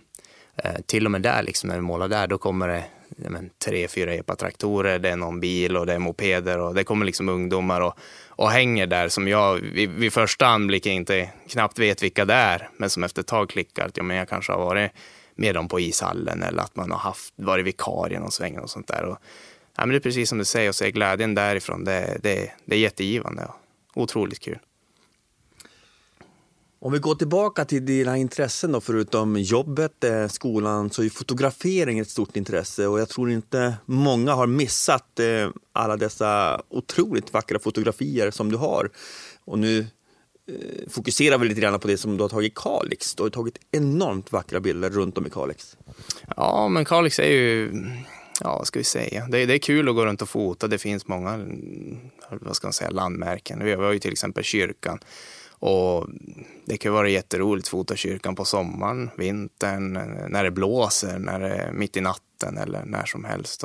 Eh, 0.63 0.81
till 0.85 1.05
och 1.05 1.11
med 1.11 1.21
där, 1.21 1.43
liksom, 1.43 1.67
när 1.67 1.75
vi 1.75 1.81
målar 1.81 2.07
där, 2.07 2.27
då 2.27 2.37
kommer 2.37 2.67
det 2.67 2.83
men, 3.09 3.49
tre, 3.65 3.87
fyra 3.87 4.13
epatraktorer, 4.13 4.99
det 4.99 5.09
är 5.09 5.15
någon 5.15 5.39
bil 5.39 5.77
och 5.77 5.85
det 5.85 5.93
är 5.93 5.99
mopeder 5.99 6.59
och 6.59 6.75
det 6.75 6.83
kommer 6.83 7.05
liksom 7.05 7.29
ungdomar 7.29 7.81
och, 7.81 7.93
och 8.27 8.49
hänger 8.49 8.87
där 8.87 9.09
som 9.09 9.27
jag 9.27 9.55
vid, 9.55 9.89
vid 9.89 10.13
första 10.13 10.47
anblicken 10.47 10.93
inte 10.93 11.29
knappt 11.49 11.79
vet 11.79 12.03
vilka 12.03 12.25
det 12.25 12.33
är, 12.33 12.69
men 12.77 12.89
som 12.89 13.03
efter 13.03 13.21
ett 13.21 13.27
tag 13.27 13.49
klickar 13.49 13.85
att 13.85 13.97
ja, 13.97 14.03
men 14.03 14.17
jag 14.17 14.29
kanske 14.29 14.51
har 14.51 14.59
varit 14.59 14.91
med 15.35 15.55
dem 15.55 15.67
på 15.67 15.79
ishallen 15.79 16.43
eller 16.43 16.61
att 16.61 16.75
man 16.75 16.91
har 16.91 16.99
haft, 16.99 17.33
varit 17.35 17.65
vikarie 17.65 18.19
någon 18.19 18.31
sväng 18.31 18.59
och 18.59 18.69
sånt 18.69 18.87
där. 18.87 19.05
Och, 19.05 19.17
ja, 19.77 19.85
men 19.85 19.89
det 19.89 19.95
är 19.95 19.99
precis 19.99 20.29
som 20.29 20.37
du 20.37 20.45
säger, 20.45 20.69
att 20.69 20.75
se 20.75 20.91
glädjen 20.91 21.35
därifrån, 21.35 21.83
det, 21.83 22.17
det, 22.23 22.51
det 22.65 22.75
är 22.75 22.79
jättegivande 22.79 23.45
och 23.93 24.01
otroligt 24.01 24.39
kul. 24.39 24.59
Om 26.87 26.93
vi 26.93 26.99
går 26.99 27.15
tillbaka 27.15 27.65
till 27.65 27.85
dina 27.85 28.17
intressen 28.17 28.71
då, 28.71 28.81
förutom 28.81 29.37
jobbet, 29.37 30.03
eh, 30.03 30.27
skolan, 30.27 30.89
så 30.89 31.03
är 31.03 31.09
fotografering 31.09 31.99
ett 31.99 32.09
stort 32.09 32.37
intresse 32.37 32.87
och 32.87 32.99
jag 32.99 33.09
tror 33.09 33.31
inte 33.31 33.73
många 33.85 34.33
har 34.33 34.47
missat 34.47 35.19
eh, 35.19 35.49
alla 35.73 35.97
dessa 35.97 36.61
otroligt 36.69 37.33
vackra 37.33 37.59
fotografier 37.59 38.31
som 38.31 38.51
du 38.51 38.57
har. 38.57 38.89
Och 39.45 39.59
nu 39.59 39.79
eh, 39.79 40.89
fokuserar 40.89 41.37
vi 41.37 41.47
lite 41.47 41.61
grann 41.61 41.79
på 41.79 41.87
det 41.87 41.97
som 41.97 42.17
du 42.17 42.23
har 42.23 42.29
tagit 42.29 42.51
i 42.51 42.55
Kalix. 42.55 43.15
Du 43.15 43.23
har 43.23 43.29
tagit 43.29 43.59
enormt 43.71 44.31
vackra 44.31 44.59
bilder 44.59 44.89
runt 44.89 45.17
om 45.17 45.27
i 45.27 45.29
Kalix. 45.29 45.77
Ja, 46.37 46.67
men 46.67 46.85
Kalix 46.85 47.19
är 47.19 47.29
ju, 47.29 47.71
ja 48.41 48.57
vad 48.57 48.67
ska 48.67 48.79
vi 48.79 48.85
säga, 48.85 49.27
det 49.27 49.39
är, 49.39 49.47
det 49.47 49.53
är 49.53 49.59
kul 49.59 49.89
att 49.89 49.95
gå 49.95 50.05
runt 50.05 50.21
och 50.21 50.29
fota. 50.29 50.67
Det 50.67 50.77
finns 50.77 51.07
många, 51.07 51.45
vad 52.29 52.55
ska 52.55 52.67
man 52.67 52.73
säga, 52.73 52.89
landmärken. 52.89 53.63
Vi 53.63 53.73
har 53.73 53.91
ju 53.91 53.99
till 53.99 54.11
exempel 54.11 54.43
kyrkan 54.43 54.99
och 55.59 56.07
det 56.65 56.77
kan 56.77 56.93
vara 56.93 57.09
jätteroligt 57.09 57.65
att 57.67 57.69
fota 57.69 57.95
kyrkan 57.95 58.35
på 58.35 58.45
sommaren, 58.45 59.09
vintern, 59.17 59.93
när 60.29 60.43
det 60.43 60.51
blåser, 60.51 61.19
när 61.19 61.39
det 61.39 61.49
är 61.49 61.71
mitt 61.71 61.97
i 61.97 62.01
natten 62.01 62.57
eller 62.57 62.85
när 62.85 63.05
som 63.05 63.23
helst. 63.23 63.63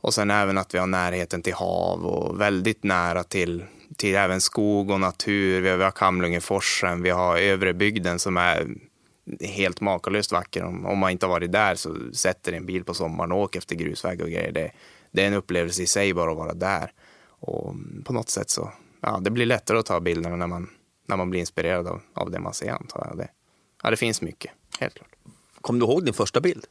Och 0.00 0.14
sen 0.14 0.30
även 0.30 0.58
att 0.58 0.74
vi 0.74 0.78
har 0.78 0.86
närheten 0.86 1.42
till 1.42 1.54
hav 1.54 2.06
och 2.06 2.40
väldigt 2.40 2.84
nära 2.84 3.24
till, 3.24 3.64
till 3.96 4.14
även 4.14 4.40
skog 4.40 4.90
och 4.90 5.00
natur. 5.00 5.60
Vi 5.60 5.68
har, 5.68 5.76
vi 5.76 5.84
har 5.84 5.90
Kamlungeforsen, 5.90 7.02
vi 7.02 7.10
har 7.10 7.36
övre 7.38 7.74
bygden 7.74 8.18
som 8.18 8.36
är 8.36 8.66
helt 9.40 9.80
makalöst 9.80 10.32
vacker. 10.32 10.64
Om, 10.64 10.86
om 10.86 10.98
man 10.98 11.10
inte 11.10 11.26
har 11.26 11.30
varit 11.30 11.52
där 11.52 11.74
så 11.74 11.96
sätter 12.12 12.52
en 12.52 12.66
bil 12.66 12.84
på 12.84 12.94
sommaren 12.94 13.32
och 13.32 13.38
åker 13.38 13.58
efter 13.58 13.76
grusväg 13.76 14.22
och 14.22 14.30
grejer. 14.30 14.52
Det, 14.52 14.70
det 15.10 15.22
är 15.22 15.26
en 15.26 15.34
upplevelse 15.34 15.82
i 15.82 15.86
sig 15.86 16.14
bara 16.14 16.30
att 16.30 16.36
vara 16.36 16.54
där. 16.54 16.92
Och 17.40 17.74
på 18.04 18.12
något 18.12 18.30
sätt 18.30 18.50
så, 18.50 18.72
ja, 19.00 19.18
det 19.22 19.30
blir 19.30 19.46
lättare 19.46 19.78
att 19.78 19.86
ta 19.86 20.00
bilderna 20.00 20.36
när 20.36 20.46
man 20.46 20.68
när 21.08 21.16
man 21.16 21.30
blir 21.30 21.40
inspirerad 21.40 21.86
av, 21.86 22.00
av 22.14 22.30
det 22.30 22.40
man 22.40 22.54
ser 22.54 22.70
antar 22.70 23.06
jag. 23.08 23.18
Det, 23.18 23.28
ja, 23.82 23.90
det 23.90 23.96
finns 23.96 24.22
mycket, 24.22 24.50
helt 24.78 24.94
klart. 24.94 25.14
Kommer 25.60 25.80
du 25.80 25.86
ihåg 25.86 26.04
din 26.04 26.14
första 26.14 26.40
bild? 26.40 26.66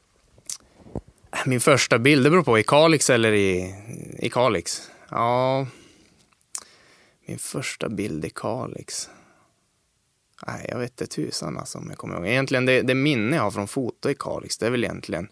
Min 1.46 1.60
första 1.60 2.00
bild, 2.00 2.26
det 2.26 2.30
beror 2.30 2.44
på, 2.44 2.60
i 2.60 2.64
Kalix 2.64 3.10
eller 3.10 3.32
i, 3.32 3.76
i 4.20 4.30
Kalix? 4.30 4.92
Ja, 5.10 5.68
min 7.26 7.40
första 7.40 7.90
bild 7.90 8.26
i 8.26 8.30
Kalix. 8.30 9.10
Nej, 10.48 10.66
jag 10.70 10.80
vet 10.80 10.92
inte 10.92 11.08
tusan 11.08 11.58
alltså 11.58 11.78
om 11.78 11.90
jag 11.90 11.98
kommer 11.98 12.16
ihåg. 12.16 12.28
Egentligen 12.28 12.66
det, 12.66 12.82
det 12.82 12.96
minne 12.96 13.36
jag 13.36 13.44
har 13.44 13.52
från 13.52 13.68
foto 13.68 14.10
i 14.10 14.16
Kalix, 14.16 14.58
det 14.58 14.66
är 14.66 14.72
väl 14.72 14.84
egentligen 14.84 15.30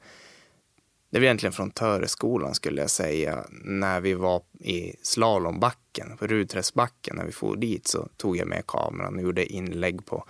det 1.16 1.20
var 1.20 1.26
egentligen 1.26 1.54
från 1.54 1.72
Töreskolan 1.72 2.56
skulle 2.56 2.82
jag 2.82 2.90
säga. 2.90 3.46
När 3.50 4.02
vi 4.02 4.14
var 4.14 4.42
i 4.60 4.96
slalombacken, 5.02 5.85
på 6.20 6.28
Rudträskbacken, 6.28 7.16
när 7.16 7.25
vi 7.25 7.32
for 7.32 7.56
dit 7.56 7.88
så 7.88 8.08
tog 8.18 8.38
jag 8.38 8.48
med 8.48 8.68
kameran 8.68 9.16
och 9.16 9.22
gjorde 9.22 9.46
inlägg 9.46 10.06
på, 10.06 10.25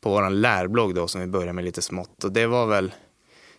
på 0.00 0.10
vår 0.10 0.30
lärblogg 0.30 0.94
då 0.94 1.08
som 1.08 1.20
vi 1.20 1.26
började 1.26 1.52
med 1.52 1.64
lite 1.64 1.82
smått. 1.82 2.24
Och 2.24 2.32
det 2.32 2.46
var 2.46 2.66
väl, 2.66 2.94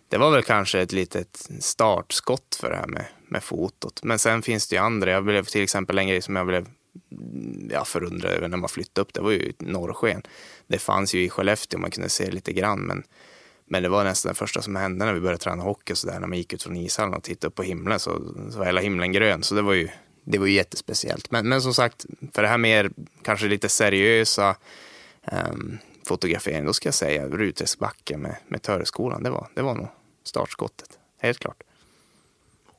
det 0.08 0.18
var 0.18 0.30
väl 0.30 0.42
kanske 0.42 0.80
ett 0.80 0.92
litet 0.92 1.48
startskott 1.60 2.54
för 2.60 2.70
det 2.70 2.76
här 2.76 2.86
med, 2.86 3.06
med 3.28 3.42
fotot. 3.42 4.00
Men 4.02 4.18
sen 4.18 4.42
finns 4.42 4.68
det 4.68 4.76
ju 4.76 4.82
andra. 4.82 5.10
Jag 5.10 5.24
blev 5.24 5.44
till 5.44 5.62
exempel 5.62 5.98
en 5.98 6.08
grej 6.08 6.22
som 6.22 6.36
jag 6.36 6.46
blev 6.46 6.66
mm, 7.12 7.70
ja, 7.72 7.84
förundrad 7.84 8.32
över 8.32 8.48
när 8.48 8.56
man 8.56 8.68
flyttade 8.68 9.02
upp. 9.02 9.14
Det 9.14 9.20
var 9.20 9.30
ju 9.30 9.52
norrsken. 9.58 10.22
Det 10.66 10.78
fanns 10.78 11.14
ju 11.14 11.24
i 11.24 11.30
Skellefteå, 11.30 11.80
man 11.80 11.90
kunde 11.90 12.08
se 12.08 12.30
lite 12.30 12.52
grann. 12.52 12.80
Men 12.80 13.02
men 13.72 13.82
det 13.82 13.88
var 13.88 14.04
nästan 14.04 14.30
det 14.30 14.34
första 14.34 14.62
som 14.62 14.76
hände 14.76 15.04
när 15.04 15.12
vi 15.12 15.20
började 15.20 15.38
träna 15.38 15.62
hockey. 15.62 15.94
Så 15.94 16.06
där, 16.06 16.20
när 16.20 16.26
man 16.26 16.38
gick 16.38 16.52
ut 16.52 16.62
från 16.62 16.76
ishallen 16.76 17.14
och 17.14 17.22
tittade 17.22 17.48
upp 17.48 17.54
på 17.54 17.62
himlen 17.62 18.00
så, 18.00 18.34
så 18.50 18.58
var 18.58 18.66
hela 18.66 18.80
himlen 18.80 19.12
grön. 19.12 19.42
Så 19.42 19.54
det 19.54 19.62
var 19.62 19.72
ju, 19.72 19.88
det 20.24 20.38
var 20.38 20.46
ju 20.46 20.52
jättespeciellt. 20.52 21.30
Men, 21.30 21.48
men 21.48 21.62
som 21.62 21.74
sagt, 21.74 22.06
för 22.32 22.42
det 22.42 22.48
här 22.48 22.58
mer 22.58 22.90
kanske 23.22 23.46
lite 23.46 23.68
seriösa 23.68 24.56
um, 25.32 25.78
fotografering, 26.06 26.64
då 26.64 26.72
ska 26.72 26.86
jag 26.86 26.94
säga 26.94 27.28
Rutesbacke 27.28 28.16
med, 28.16 28.36
med 28.48 28.62
Töreskolan. 28.62 29.22
Det 29.22 29.30
var, 29.30 29.48
det 29.54 29.62
var 29.62 29.74
nog 29.74 29.88
startskottet, 30.24 30.98
helt 31.18 31.38
klart. 31.38 31.62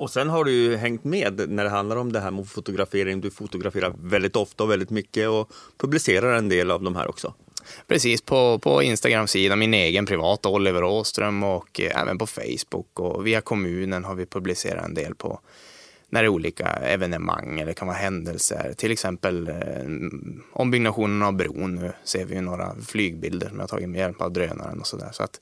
Och 0.01 0.09
sen 0.09 0.29
har 0.29 0.43
du 0.43 0.51
ju 0.51 0.75
hängt 0.75 1.03
med 1.03 1.49
när 1.49 1.63
det 1.63 1.69
handlar 1.69 1.95
om 1.95 2.11
det 2.11 2.19
här 2.19 2.31
med 2.31 2.47
fotografering. 2.47 3.21
Du 3.21 3.31
fotograferar 3.31 3.93
väldigt 3.97 4.35
ofta 4.35 4.63
och 4.63 4.71
väldigt 4.71 4.89
mycket 4.89 5.29
och 5.29 5.51
publicerar 5.77 6.37
en 6.37 6.49
del 6.49 6.71
av 6.71 6.83
de 6.83 6.95
här 6.95 7.09
också. 7.09 7.33
Precis, 7.87 8.21
på, 8.21 8.59
på 8.59 8.83
Instagram-sidan, 8.83 9.59
min 9.59 9.73
egen 9.73 10.05
privata 10.05 10.49
Oliver 10.49 10.83
Åström 10.83 11.43
och 11.43 11.81
eh, 11.81 12.01
även 12.01 12.17
på 12.17 12.27
Facebook 12.27 12.99
och 12.99 13.27
via 13.27 13.41
kommunen 13.41 14.03
har 14.03 14.15
vi 14.15 14.25
publicerat 14.25 14.85
en 14.85 14.93
del 14.93 15.15
på 15.15 15.39
när 16.11 16.21
det 16.21 16.27
är 16.27 16.29
olika 16.29 16.65
evenemang 16.65 17.59
eller 17.59 17.73
kan 17.73 17.87
vara 17.87 17.97
händelser. 17.97 18.73
Till 18.77 18.91
exempel 18.91 19.47
eh, 19.47 19.55
ombyggnationen 20.53 21.21
av 21.21 21.33
bron. 21.33 21.75
Nu 21.75 21.91
ser 22.03 22.25
vi 22.25 22.41
några 22.41 22.75
flygbilder 22.87 23.49
som 23.49 23.59
jag 23.59 23.69
tagit 23.69 23.89
med 23.89 23.99
hjälp 23.99 24.21
av 24.21 24.31
drönaren 24.31 24.79
och 24.79 24.87
sådär. 24.87 25.09
Så 25.11 25.23
att, 25.23 25.39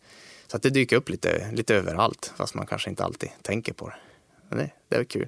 så 0.47 0.57
att 0.57 0.63
det 0.63 0.69
dyker 0.69 0.95
upp 0.95 1.09
lite, 1.09 1.51
lite 1.51 1.75
överallt, 1.75 2.33
fast 2.37 2.55
man 2.55 2.65
kanske 2.65 2.89
inte 2.89 3.03
alltid 3.03 3.29
tänker 3.41 3.73
på 3.73 3.87
det. 3.87 3.95
Men 4.49 4.57
det, 4.57 4.71
det 4.89 4.95
är 4.95 5.03
kul. 5.03 5.27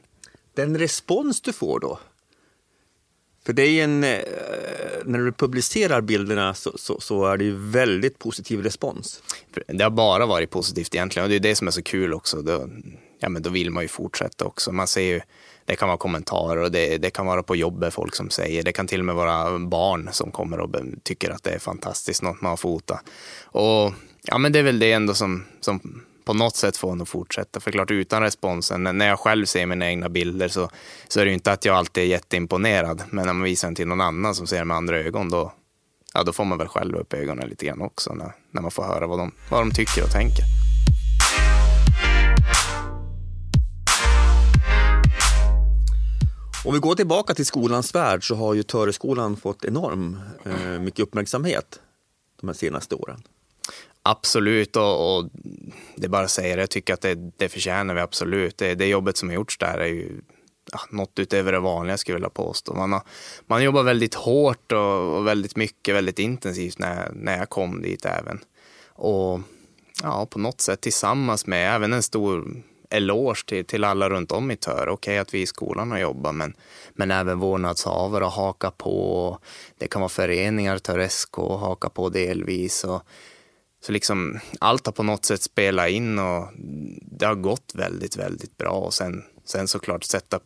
Den 0.54 0.78
respons 0.78 1.42
du 1.42 1.54
får 1.54 1.80
då? 1.80 2.00
För 3.46 3.54
det 3.54 3.64
är 3.64 3.84
en, 3.84 4.04
eh, 4.04 4.20
när 5.06 5.20
du 5.20 5.32
publicerar 5.32 6.02
bilderna 6.02 6.54
så, 6.54 6.78
så, 6.78 7.00
så, 7.00 7.26
är 7.26 7.38
det 7.38 7.44
ju 7.44 7.56
väldigt 7.56 8.20
positiv 8.20 8.64
respons. 8.64 9.24
Det 9.68 9.84
har 9.84 9.92
bara 9.92 10.26
varit 10.26 10.50
positivt 10.50 10.96
egentligen 10.96 11.24
och 11.24 11.30
det 11.30 11.36
är 11.36 11.40
det 11.40 11.56
som 11.56 11.68
är 11.68 11.72
så 11.72 11.84
kul 11.84 12.14
också 12.14 12.42
ja, 13.22 13.30
men 13.30 13.42
då 13.42 13.50
vill 13.50 13.72
man 13.72 13.84
ju 13.84 13.88
fortsätta 13.88 14.46
också. 14.46 14.72
Man 14.72 14.88
ser 14.88 15.02
ju, 15.02 15.22
det 15.66 15.76
kan 15.76 15.88
vara 15.88 15.98
kommentarer 15.98 16.62
och 16.62 16.72
det, 16.72 16.98
det 16.98 17.10
kan 17.10 17.26
vara 17.26 17.44
på 17.44 17.56
jobbet 17.56 17.94
folk 17.94 18.16
som 18.16 18.30
säger. 18.30 18.64
Det 18.64 18.72
kan 18.72 18.88
till 18.88 19.00
och 19.00 19.06
med 19.06 19.16
vara 19.16 19.60
barn 19.60 20.10
som 20.12 20.32
kommer 20.32 20.60
och 20.60 20.76
tycker 21.04 21.30
att 21.30 21.44
det 21.44 21.50
är 21.50 21.60
fantastiskt, 21.60 22.22
något 22.22 22.42
man 22.42 22.50
har 22.50 22.58
fotat. 22.58 23.00
Och 23.44 23.94
ja, 24.24 24.38
men 24.38 24.52
det 24.52 24.60
är 24.60 24.64
väl 24.64 24.80
det 24.80 24.92
ändå 24.92 25.14
som, 25.14 25.46
som 25.60 26.04
på 26.26 26.34
något 26.34 26.56
sätt 26.56 26.78
får 26.78 26.92
en 26.92 27.02
att 27.02 27.10
fortsätta. 27.10 27.60
För 27.60 27.72
klart 27.72 27.92
utan 27.92 28.22
responsen, 28.22 28.84
när 28.84 29.08
jag 29.08 29.20
själv 29.20 29.46
ser 29.46 29.66
mina 29.66 29.88
egna 29.90 30.10
bilder 30.10 30.48
så, 30.48 30.70
så 31.08 31.20
är 31.20 31.26
det 31.26 31.30
ju 31.30 31.34
inte 31.34 31.52
att 31.52 31.66
jag 31.66 31.76
alltid 31.76 32.04
är 32.04 32.08
jätteimponerad. 32.08 33.04
Men 33.10 33.26
när 33.26 33.34
man 33.34 33.44
visar 33.44 33.68
den 33.68 33.76
till 33.76 33.88
någon 33.88 34.02
annan 34.02 34.36
som 34.36 34.48
ser 34.48 34.58
den 34.58 34.68
med 34.68 34.78
andra 34.78 35.00
ögon, 35.00 35.30
då, 35.30 35.54
ja, 36.14 36.24
då 36.24 36.34
får 36.34 36.46
man 36.46 36.58
väl 36.58 36.68
själv 36.68 36.96
upp 36.96 37.14
ögonen 37.14 37.50
lite 37.50 37.66
grann 37.66 37.82
också 37.82 38.14
när, 38.14 38.32
när 38.52 38.62
man 38.62 38.72
får 38.72 38.84
höra 38.84 39.08
vad 39.08 39.20
de, 39.20 39.32
vad 39.50 39.62
de 39.62 39.72
tycker 39.72 40.04
och 40.04 40.12
tänker. 40.12 40.61
Om 46.66 46.74
vi 46.74 46.80
går 46.80 46.96
tillbaka 46.96 47.34
till 47.34 47.46
skolans 47.46 47.96
värld 47.96 48.28
så 48.28 48.36
har 48.36 48.54
ju 48.54 48.64
Töreskolan 48.64 49.38
fått 49.38 49.66
enorm 49.66 50.20
eh, 50.46 50.80
mycket 50.80 51.00
uppmärksamhet 51.00 51.80
de 52.42 52.48
här 52.48 52.54
senaste 52.54 52.96
åren. 52.96 53.24
Absolut, 54.04 54.76
och, 54.76 55.18
och 55.18 55.30
det 55.96 56.06
är 56.06 56.10
bara 56.10 56.24
att 56.24 56.32
säga 56.32 56.56
det. 56.56 56.62
Jag 56.62 56.70
tycker 56.70 56.94
att 56.94 57.02
det, 57.02 57.16
det 57.38 57.50
förtjänar 57.50 57.94
vi 57.94 58.02
absolut. 58.02 58.58
Det, 58.58 58.76
det 58.76 58.88
jobbet 58.88 59.18
som 59.18 59.30
har 59.30 59.36
gjorts 59.36 59.58
där 59.58 59.78
är 59.78 59.88
ju 59.88 60.22
ja, 60.72 60.80
något 60.90 61.20
utöver 61.20 61.52
det 61.52 61.60
vanliga 61.60 61.98
skulle 61.98 62.14
jag 62.14 62.20
vilja 62.20 62.30
påstå. 62.30 62.74
Man, 62.74 62.94
har, 62.94 63.02
man 63.48 63.64
jobbar 63.64 63.84
väldigt 63.84 64.14
hårt 64.14 64.72
och, 64.72 65.18
och, 65.18 65.28
väldigt 65.28 65.56
mycket, 65.56 65.96
väldigt 65.96 66.20
intensivt 66.20 66.80
när, 66.80 67.12
när 67.14 67.38
jag 67.38 67.50
kom 67.50 67.82
dit 67.82 68.06
även. 68.06 68.40
Och 68.88 69.40
ja, 70.04 70.26
på 70.26 70.40
något 70.40 70.62
sätt 70.62 70.82
tillsammans 70.82 71.48
med 71.48 71.76
även 71.76 71.94
en 71.94 72.04
stor 72.04 72.64
eloge 72.92 73.46
till, 73.46 73.66
till 73.66 73.84
alla 73.84 74.10
runt 74.10 74.32
om 74.32 74.52
i 74.52 74.56
Tör. 74.56 74.82
Okej 74.82 74.94
okay, 74.94 75.18
att 75.18 75.34
vi 75.34 75.42
i 75.42 75.46
skolan 75.46 75.92
har 75.92 76.00
jobbat, 76.00 76.36
men, 76.36 76.54
men 76.94 77.12
även 77.12 77.40
vårdnadshavare 77.40 78.24
har 78.24 78.32
hakat 78.32 78.78
på. 78.78 79.38
Det 79.78 79.88
kan 79.88 80.02
vara 80.02 80.10
föreningar, 80.10 80.78
Tör 80.78 81.08
SK, 81.08 81.36
haka 81.36 81.90
på 81.90 82.10
delvis. 82.10 82.84
Och, 82.84 83.02
så 83.84 83.92
liksom 83.92 84.40
allt 84.60 84.86
har 84.86 84.94
på 84.94 85.04
något 85.04 85.26
sätt 85.26 85.42
spelat 85.42 85.90
in 85.90 86.20
och 86.20 86.48
det 87.02 87.26
har 87.26 87.36
gått 87.36 87.72
väldigt, 87.76 88.18
väldigt 88.18 88.58
bra. 88.58 88.72
Och 88.72 88.94
sen, 88.94 89.24
sen 89.46 89.68
såklart 89.68 90.04
sätta 90.04 90.40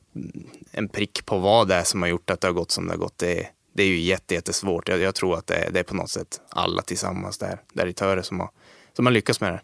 en 0.71 0.89
prick 0.89 1.25
på 1.25 1.37
vad 1.37 1.67
det 1.67 1.75
är 1.75 1.83
som 1.83 2.01
har 2.01 2.09
gjort 2.09 2.29
att 2.29 2.41
det 2.41 2.47
har 2.47 2.53
gått 2.53 2.71
som 2.71 2.87
det 2.87 2.93
har 2.93 2.97
gått. 2.97 3.17
Det, 3.17 3.47
det 3.73 3.83
är 3.83 3.87
ju 3.87 3.99
jättesvårt. 3.99 4.89
Jag, 4.89 4.99
jag 4.99 5.15
tror 5.15 5.37
att 5.37 5.47
det, 5.47 5.69
det, 5.73 5.79
är 5.79 5.83
på 5.83 5.95
något 5.95 6.09
sätt 6.09 6.41
alla 6.49 6.81
tillsammans 6.81 7.37
där, 7.37 7.61
där 7.73 7.87
i 7.87 7.93
Töre 7.93 8.23
som 8.23 8.39
har, 8.39 8.49
som 8.93 9.05
har 9.05 9.13
lyckats 9.13 9.41
med 9.41 9.53
det. 9.53 9.61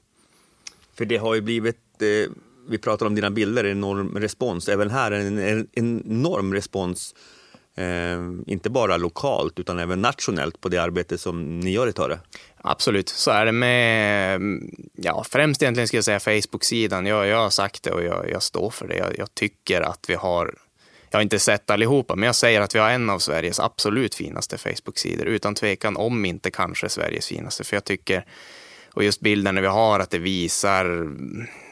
För 0.93 1.05
det 1.05 1.17
har 1.17 1.35
ju 1.35 1.41
blivit, 1.41 2.01
eh, 2.01 2.31
vi 2.69 2.77
pratar 2.77 3.05
om 3.05 3.15
dina 3.15 3.31
bilder, 3.31 3.65
enorm 3.65 4.17
respons. 4.17 4.69
Även 4.69 4.89
här 4.89 5.11
en, 5.11 5.39
en 5.39 5.67
enorm 5.73 6.53
respons 6.53 7.13
Eh, 7.75 8.19
inte 8.47 8.69
bara 8.69 8.97
lokalt 8.97 9.59
utan 9.59 9.79
även 9.79 10.01
nationellt 10.01 10.61
på 10.61 10.69
det 10.69 10.77
arbete 10.77 11.17
som 11.17 11.59
ni 11.59 11.71
gör 11.71 11.87
i 11.87 11.93
Töre? 11.93 12.19
Absolut, 12.57 13.09
så 13.09 13.31
är 13.31 13.45
det 13.45 13.51
med, 13.51 14.41
ja 14.93 15.23
främst 15.29 15.61
egentligen 15.61 15.87
ska 15.87 15.97
jag 15.97 16.03
säga 16.03 16.19
Facebook-sidan. 16.19 17.05
Jag, 17.05 17.27
jag 17.27 17.37
har 17.37 17.49
sagt 17.49 17.83
det 17.83 17.91
och 17.91 18.03
jag, 18.03 18.29
jag 18.29 18.43
står 18.43 18.69
för 18.69 18.87
det. 18.87 18.97
Jag, 18.97 19.17
jag, 19.17 19.35
tycker 19.35 19.81
att 19.81 20.05
vi 20.07 20.13
har, 20.13 20.55
jag 21.09 21.17
har 21.17 21.23
inte 21.23 21.39
sett 21.39 21.69
allihopa, 21.69 22.15
men 22.15 22.25
jag 22.25 22.35
säger 22.35 22.61
att 22.61 22.75
vi 22.75 22.79
har 22.79 22.89
en 22.89 23.09
av 23.09 23.19
Sveriges 23.19 23.59
absolut 23.59 24.15
finaste 24.15 24.57
Facebook-sidor. 24.57 25.25
Utan 25.25 25.55
tvekan, 25.55 25.97
om 25.97 26.25
inte 26.25 26.51
kanske 26.51 26.89
Sveriges 26.89 27.27
finaste. 27.27 27.63
För 27.63 27.75
jag 27.75 27.83
tycker, 27.83 28.25
och 28.93 29.03
just 29.03 29.21
bilderna 29.21 29.61
vi 29.61 29.67
har, 29.67 29.99
att 29.99 30.09
det 30.09 30.19
visar 30.19 30.85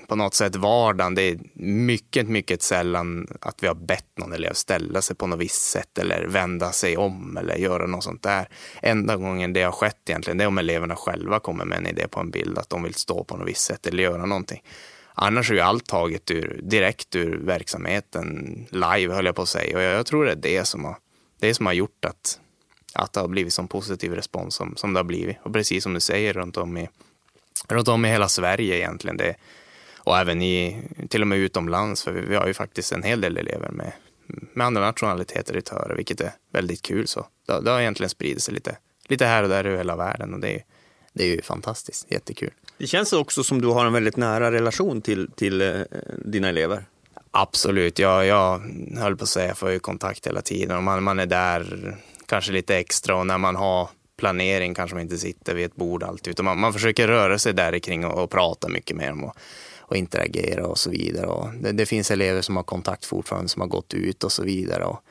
på 0.09 0.15
något 0.15 0.33
sätt 0.33 0.55
vardagen. 0.55 1.15
Det 1.15 1.21
är 1.21 1.39
mycket, 1.63 2.27
mycket 2.27 2.61
sällan 2.61 3.27
att 3.41 3.63
vi 3.63 3.67
har 3.67 3.75
bett 3.75 4.17
någon 4.17 4.33
elev 4.33 4.53
ställa 4.53 5.01
sig 5.01 5.15
på 5.15 5.27
något 5.27 5.39
visst 5.39 5.61
sätt 5.61 5.97
eller 5.97 6.25
vända 6.25 6.71
sig 6.71 6.97
om 6.97 7.37
eller 7.37 7.55
göra 7.55 7.87
något 7.87 8.03
sånt 8.03 8.23
där. 8.23 8.49
Enda 8.81 9.15
gången 9.15 9.53
det 9.53 9.63
har 9.63 9.71
skett 9.71 10.09
egentligen, 10.09 10.37
det 10.37 10.43
är 10.43 10.47
om 10.47 10.57
eleverna 10.57 10.95
själva 10.95 11.39
kommer 11.39 11.65
med 11.65 11.77
en 11.77 11.87
idé 11.87 12.07
på 12.07 12.19
en 12.19 12.31
bild 12.31 12.57
att 12.57 12.69
de 12.69 12.83
vill 12.83 12.93
stå 12.93 13.23
på 13.23 13.37
något 13.37 13.47
visst 13.47 13.65
sätt 13.65 13.87
eller 13.87 14.03
göra 14.03 14.25
någonting. 14.25 14.63
Annars 15.13 15.51
är 15.51 15.55
ju 15.55 15.61
allt 15.61 15.85
taget 15.85 16.31
ur, 16.31 16.59
direkt 16.63 17.15
ur 17.15 17.37
verksamheten, 17.37 18.55
live 18.69 19.13
höll 19.13 19.25
jag 19.25 19.35
på 19.35 19.41
att 19.41 19.49
säga. 19.49 19.77
Och 19.77 19.83
jag, 19.83 19.93
jag 19.93 20.05
tror 20.05 20.25
det 20.25 20.31
är 20.31 20.35
det 20.35 20.65
som 20.65 20.85
har, 20.85 20.97
det 21.39 21.53
som 21.53 21.65
har 21.65 21.73
gjort 21.73 22.05
att, 22.05 22.39
att 22.93 23.13
det 23.13 23.19
har 23.19 23.27
blivit 23.27 23.53
sån 23.53 23.67
positiv 23.67 24.13
respons 24.13 24.55
som, 24.55 24.75
som 24.75 24.93
det 24.93 24.99
har 24.99 25.03
blivit. 25.03 25.37
Och 25.43 25.53
precis 25.53 25.83
som 25.83 25.93
du 25.93 25.99
säger 25.99 26.33
runt 26.33 26.57
om 26.57 26.77
i, 26.77 26.89
runt 27.67 27.87
om 27.87 28.05
i 28.05 28.09
hela 28.09 28.29
Sverige 28.29 28.77
egentligen. 28.77 29.17
Det, 29.17 29.35
och 30.09 30.17
även 30.17 30.41
i, 30.41 30.81
till 31.09 31.21
och 31.21 31.27
med 31.27 31.37
utomlands, 31.37 32.03
för 32.03 32.11
vi, 32.11 32.21
vi 32.21 32.35
har 32.35 32.47
ju 32.47 32.53
faktiskt 32.53 32.91
en 32.91 33.03
hel 33.03 33.21
del 33.21 33.37
elever 33.37 33.69
med, 33.69 33.91
med 34.53 34.67
andra 34.67 34.81
nationaliteter 34.81 35.57
i 35.57 35.61
Töre, 35.61 35.95
vilket 35.95 36.21
är 36.21 36.31
väldigt 36.53 36.81
kul. 36.81 37.07
Så 37.07 37.25
det, 37.47 37.61
det 37.61 37.71
har 37.71 37.79
egentligen 37.79 38.09
spridit 38.09 38.43
sig 38.43 38.53
lite, 38.53 38.77
lite 39.07 39.25
här 39.25 39.43
och 39.43 39.49
där 39.49 39.67
i 39.67 39.77
hela 39.77 39.95
världen 39.95 40.33
och 40.33 40.39
det 40.39 40.55
är, 40.55 40.63
det 41.13 41.23
är 41.23 41.27
ju 41.27 41.41
fantastiskt, 41.41 42.11
jättekul. 42.11 42.51
Det 42.77 42.87
känns 42.87 43.13
också 43.13 43.43
som 43.43 43.61
du 43.61 43.67
har 43.67 43.85
en 43.85 43.93
väldigt 43.93 44.17
nära 44.17 44.51
relation 44.51 45.01
till, 45.01 45.31
till 45.31 45.61
eh, 45.61 45.81
dina 46.25 46.49
elever. 46.49 46.85
Absolut, 47.31 47.99
jag, 47.99 48.25
jag 48.25 48.61
höll 48.97 49.17
på 49.17 49.23
att 49.23 49.29
säga, 49.29 49.47
jag 49.47 49.57
får 49.57 49.71
ju 49.71 49.79
kontakt 49.79 50.27
hela 50.27 50.41
tiden 50.41 50.77
och 50.77 50.83
man, 50.83 51.03
man 51.03 51.19
är 51.19 51.25
där 51.25 51.95
kanske 52.25 52.51
lite 52.51 52.77
extra 52.77 53.15
och 53.15 53.27
när 53.27 53.37
man 53.37 53.55
har 53.55 53.89
planering 54.17 54.73
kanske 54.73 54.95
man 54.95 55.03
inte 55.03 55.17
sitter 55.17 55.55
vid 55.55 55.65
ett 55.65 55.75
bord 55.75 56.03
alltid, 56.03 56.31
utan 56.31 56.45
man, 56.45 56.59
man 56.59 56.73
försöker 56.73 57.07
röra 57.07 57.39
sig 57.39 57.53
där 57.53 57.79
kring 57.79 58.05
och, 58.05 58.23
och 58.23 58.29
prata 58.29 58.69
mycket 58.69 58.97
med 58.97 59.09
dem. 59.09 59.23
Och 59.23 59.37
och 59.89 59.97
interagera 59.97 60.67
och 60.67 60.77
så 60.77 60.89
vidare. 60.89 61.25
Och 61.25 61.49
det, 61.53 61.71
det, 61.71 61.85
finns 61.85 62.11
elever 62.11 62.41
som 62.41 62.55
har 62.55 62.63
kontakt 62.63 63.05
fortfarande 63.05 63.49
som 63.49 63.61
har 63.61 63.67
gått 63.67 63.93
ut 63.93 64.23
och 64.23 64.31
så 64.31 64.43
vidare. 64.43 64.85
Och, 64.85 65.03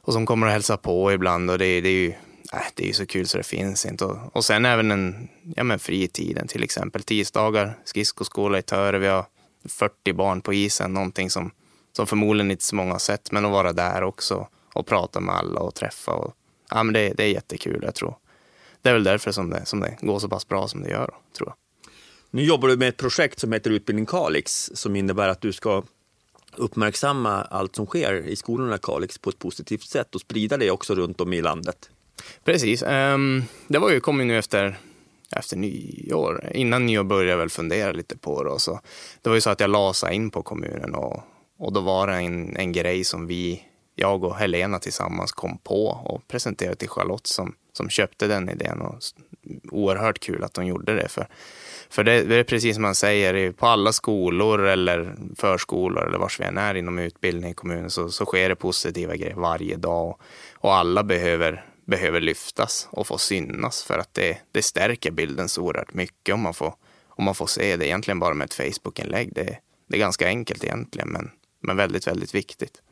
och 0.00 0.12
som 0.12 0.26
kommer 0.26 0.46
och 0.46 0.52
hälsa 0.52 0.76
på 0.76 1.12
ibland 1.12 1.50
och 1.50 1.58
det, 1.58 1.80
det 1.80 1.88
är 1.88 1.92
ju 1.92 2.08
äh, 2.52 2.60
det 2.74 2.88
är 2.88 2.92
så 2.92 3.06
kul 3.06 3.26
så 3.26 3.38
det 3.38 3.44
finns 3.44 3.86
inte. 3.86 4.04
Och, 4.04 4.36
och 4.36 4.44
sen 4.44 4.64
även 4.64 4.90
en, 4.90 5.28
ja 5.56 5.64
men 5.64 5.78
fritiden 5.78 6.48
till 6.48 6.62
exempel. 6.62 7.02
Tisdagar, 7.02 7.78
skridskoskola 7.84 8.58
i 8.58 8.62
Töre. 8.62 8.98
Vi 8.98 9.06
har 9.06 9.26
40 9.68 10.12
barn 10.12 10.40
på 10.40 10.54
isen, 10.54 10.94
någonting 10.94 11.30
som, 11.30 11.50
som 11.96 12.06
förmodligen 12.06 12.50
inte 12.50 12.64
så 12.64 12.76
många 12.76 12.92
har 12.92 12.98
sett. 12.98 13.32
Men 13.32 13.44
att 13.44 13.52
vara 13.52 13.72
där 13.72 14.02
också 14.02 14.48
och 14.74 14.86
prata 14.86 15.20
med 15.20 15.34
alla 15.34 15.60
och 15.60 15.74
träffa. 15.74 16.12
Och, 16.12 16.34
ja, 16.70 16.82
men 16.82 16.94
det, 16.94 17.12
det 17.16 17.24
är 17.24 17.28
jättekul, 17.28 17.80
jag 17.82 17.94
tror. 17.94 18.16
Det 18.82 18.88
är 18.88 18.94
väl 18.94 19.04
därför 19.04 19.32
som 19.32 19.50
det, 19.50 19.66
som 19.66 19.80
det 19.80 19.96
går 20.00 20.18
så 20.18 20.28
pass 20.28 20.48
bra 20.48 20.68
som 20.68 20.82
det 20.82 20.90
gör, 20.90 21.14
tror 21.36 21.48
jag. 21.48 21.54
Nu 22.34 22.44
jobbar 22.44 22.68
du 22.68 22.76
med 22.76 22.88
ett 22.88 22.96
projekt 22.96 23.38
som 23.38 23.52
heter 23.52 23.70
Utbildning 23.70 24.06
Kalix 24.06 24.70
som 24.74 24.96
innebär 24.96 25.28
att 25.28 25.40
du 25.40 25.52
ska 25.52 25.82
uppmärksamma 26.56 27.42
allt 27.42 27.76
som 27.76 27.86
sker 27.86 28.26
i 28.26 28.36
skolorna 28.36 28.74
i 28.74 28.78
Kalix 28.82 29.18
på 29.18 29.30
ett 29.30 29.38
positivt 29.38 29.82
sätt 29.82 30.14
och 30.14 30.20
sprida 30.20 30.56
det 30.56 30.70
också 30.70 30.94
runt 30.94 31.20
om 31.20 31.32
i 31.32 31.42
landet. 31.42 31.90
Precis. 32.44 32.82
Ehm, 32.82 33.42
det 33.68 33.78
var 33.78 33.90
ju, 33.90 34.00
kom 34.00 34.20
ju 34.20 34.24
nu 34.24 34.38
efter, 34.38 34.78
efter 35.36 35.56
nyår. 35.56 36.50
Innan 36.54 36.86
nyår 36.86 37.04
började 37.04 37.30
jag 37.30 37.38
väl 37.38 37.50
fundera 37.50 37.92
lite 37.92 38.16
på 38.16 38.44
det. 38.44 38.50
Och 38.50 38.60
så. 38.60 38.80
Det 39.22 39.28
var 39.28 39.34
ju 39.34 39.40
så 39.40 39.50
att 39.50 39.60
jag 39.60 39.70
lasade 39.70 40.14
in 40.14 40.30
på 40.30 40.42
kommunen 40.42 40.94
och, 40.94 41.22
och 41.58 41.72
då 41.72 41.80
var 41.80 42.06
det 42.06 42.14
en, 42.14 42.56
en 42.56 42.72
grej 42.72 43.04
som 43.04 43.26
vi, 43.26 43.62
jag 43.94 44.24
och 44.24 44.36
Helena 44.36 44.78
tillsammans 44.78 45.32
kom 45.32 45.58
på 45.58 45.86
och 45.86 46.28
presenterade 46.28 46.76
till 46.76 46.88
Charlotte 46.88 47.26
som, 47.26 47.54
som 47.72 47.88
köpte 47.88 48.26
den 48.26 48.48
idén 48.48 48.80
och 48.80 48.98
oerhört 49.70 50.18
kul 50.20 50.44
att 50.44 50.54
de 50.54 50.66
gjorde 50.66 50.94
det. 50.94 51.08
För, 51.08 51.26
för 51.90 52.04
det, 52.04 52.22
det 52.22 52.36
är 52.36 52.44
precis 52.44 52.74
som 52.74 52.82
man 52.82 52.94
säger, 52.94 53.52
på 53.52 53.66
alla 53.66 53.92
skolor 53.92 54.66
eller 54.66 55.14
förskolor 55.36 56.06
eller 56.06 56.18
vars 56.18 56.40
vi 56.40 56.44
än 56.44 56.58
är 56.58 56.74
inom 56.74 56.98
utbildning 56.98 57.50
i 57.50 57.54
kommunen 57.54 57.90
så, 57.90 58.08
så 58.08 58.24
sker 58.24 58.48
det 58.48 58.56
positiva 58.56 59.16
grejer 59.16 59.34
varje 59.34 59.76
dag. 59.76 60.18
Och 60.54 60.74
alla 60.74 61.02
behöver, 61.02 61.64
behöver 61.84 62.20
lyftas 62.20 62.88
och 62.90 63.06
få 63.06 63.18
synas 63.18 63.82
för 63.82 63.98
att 63.98 64.14
det, 64.14 64.38
det 64.52 64.62
stärker 64.62 65.10
bilden 65.10 65.48
så 65.48 65.62
oerhört 65.62 65.94
mycket 65.94 66.34
om 66.34 66.40
man 66.40 66.54
får, 66.54 66.74
om 67.08 67.24
man 67.24 67.34
får 67.34 67.46
se 67.46 67.76
det 67.76 67.86
egentligen 67.86 68.18
bara 68.18 68.34
med 68.34 68.44
ett 68.44 68.54
Facebook-inlägg. 68.54 69.34
Det, 69.34 69.58
det 69.86 69.96
är 69.96 70.00
ganska 70.00 70.26
enkelt 70.26 70.64
egentligen 70.64 71.08
men, 71.08 71.30
men 71.60 71.76
väldigt, 71.76 72.06
väldigt 72.06 72.34
viktigt. 72.34 72.82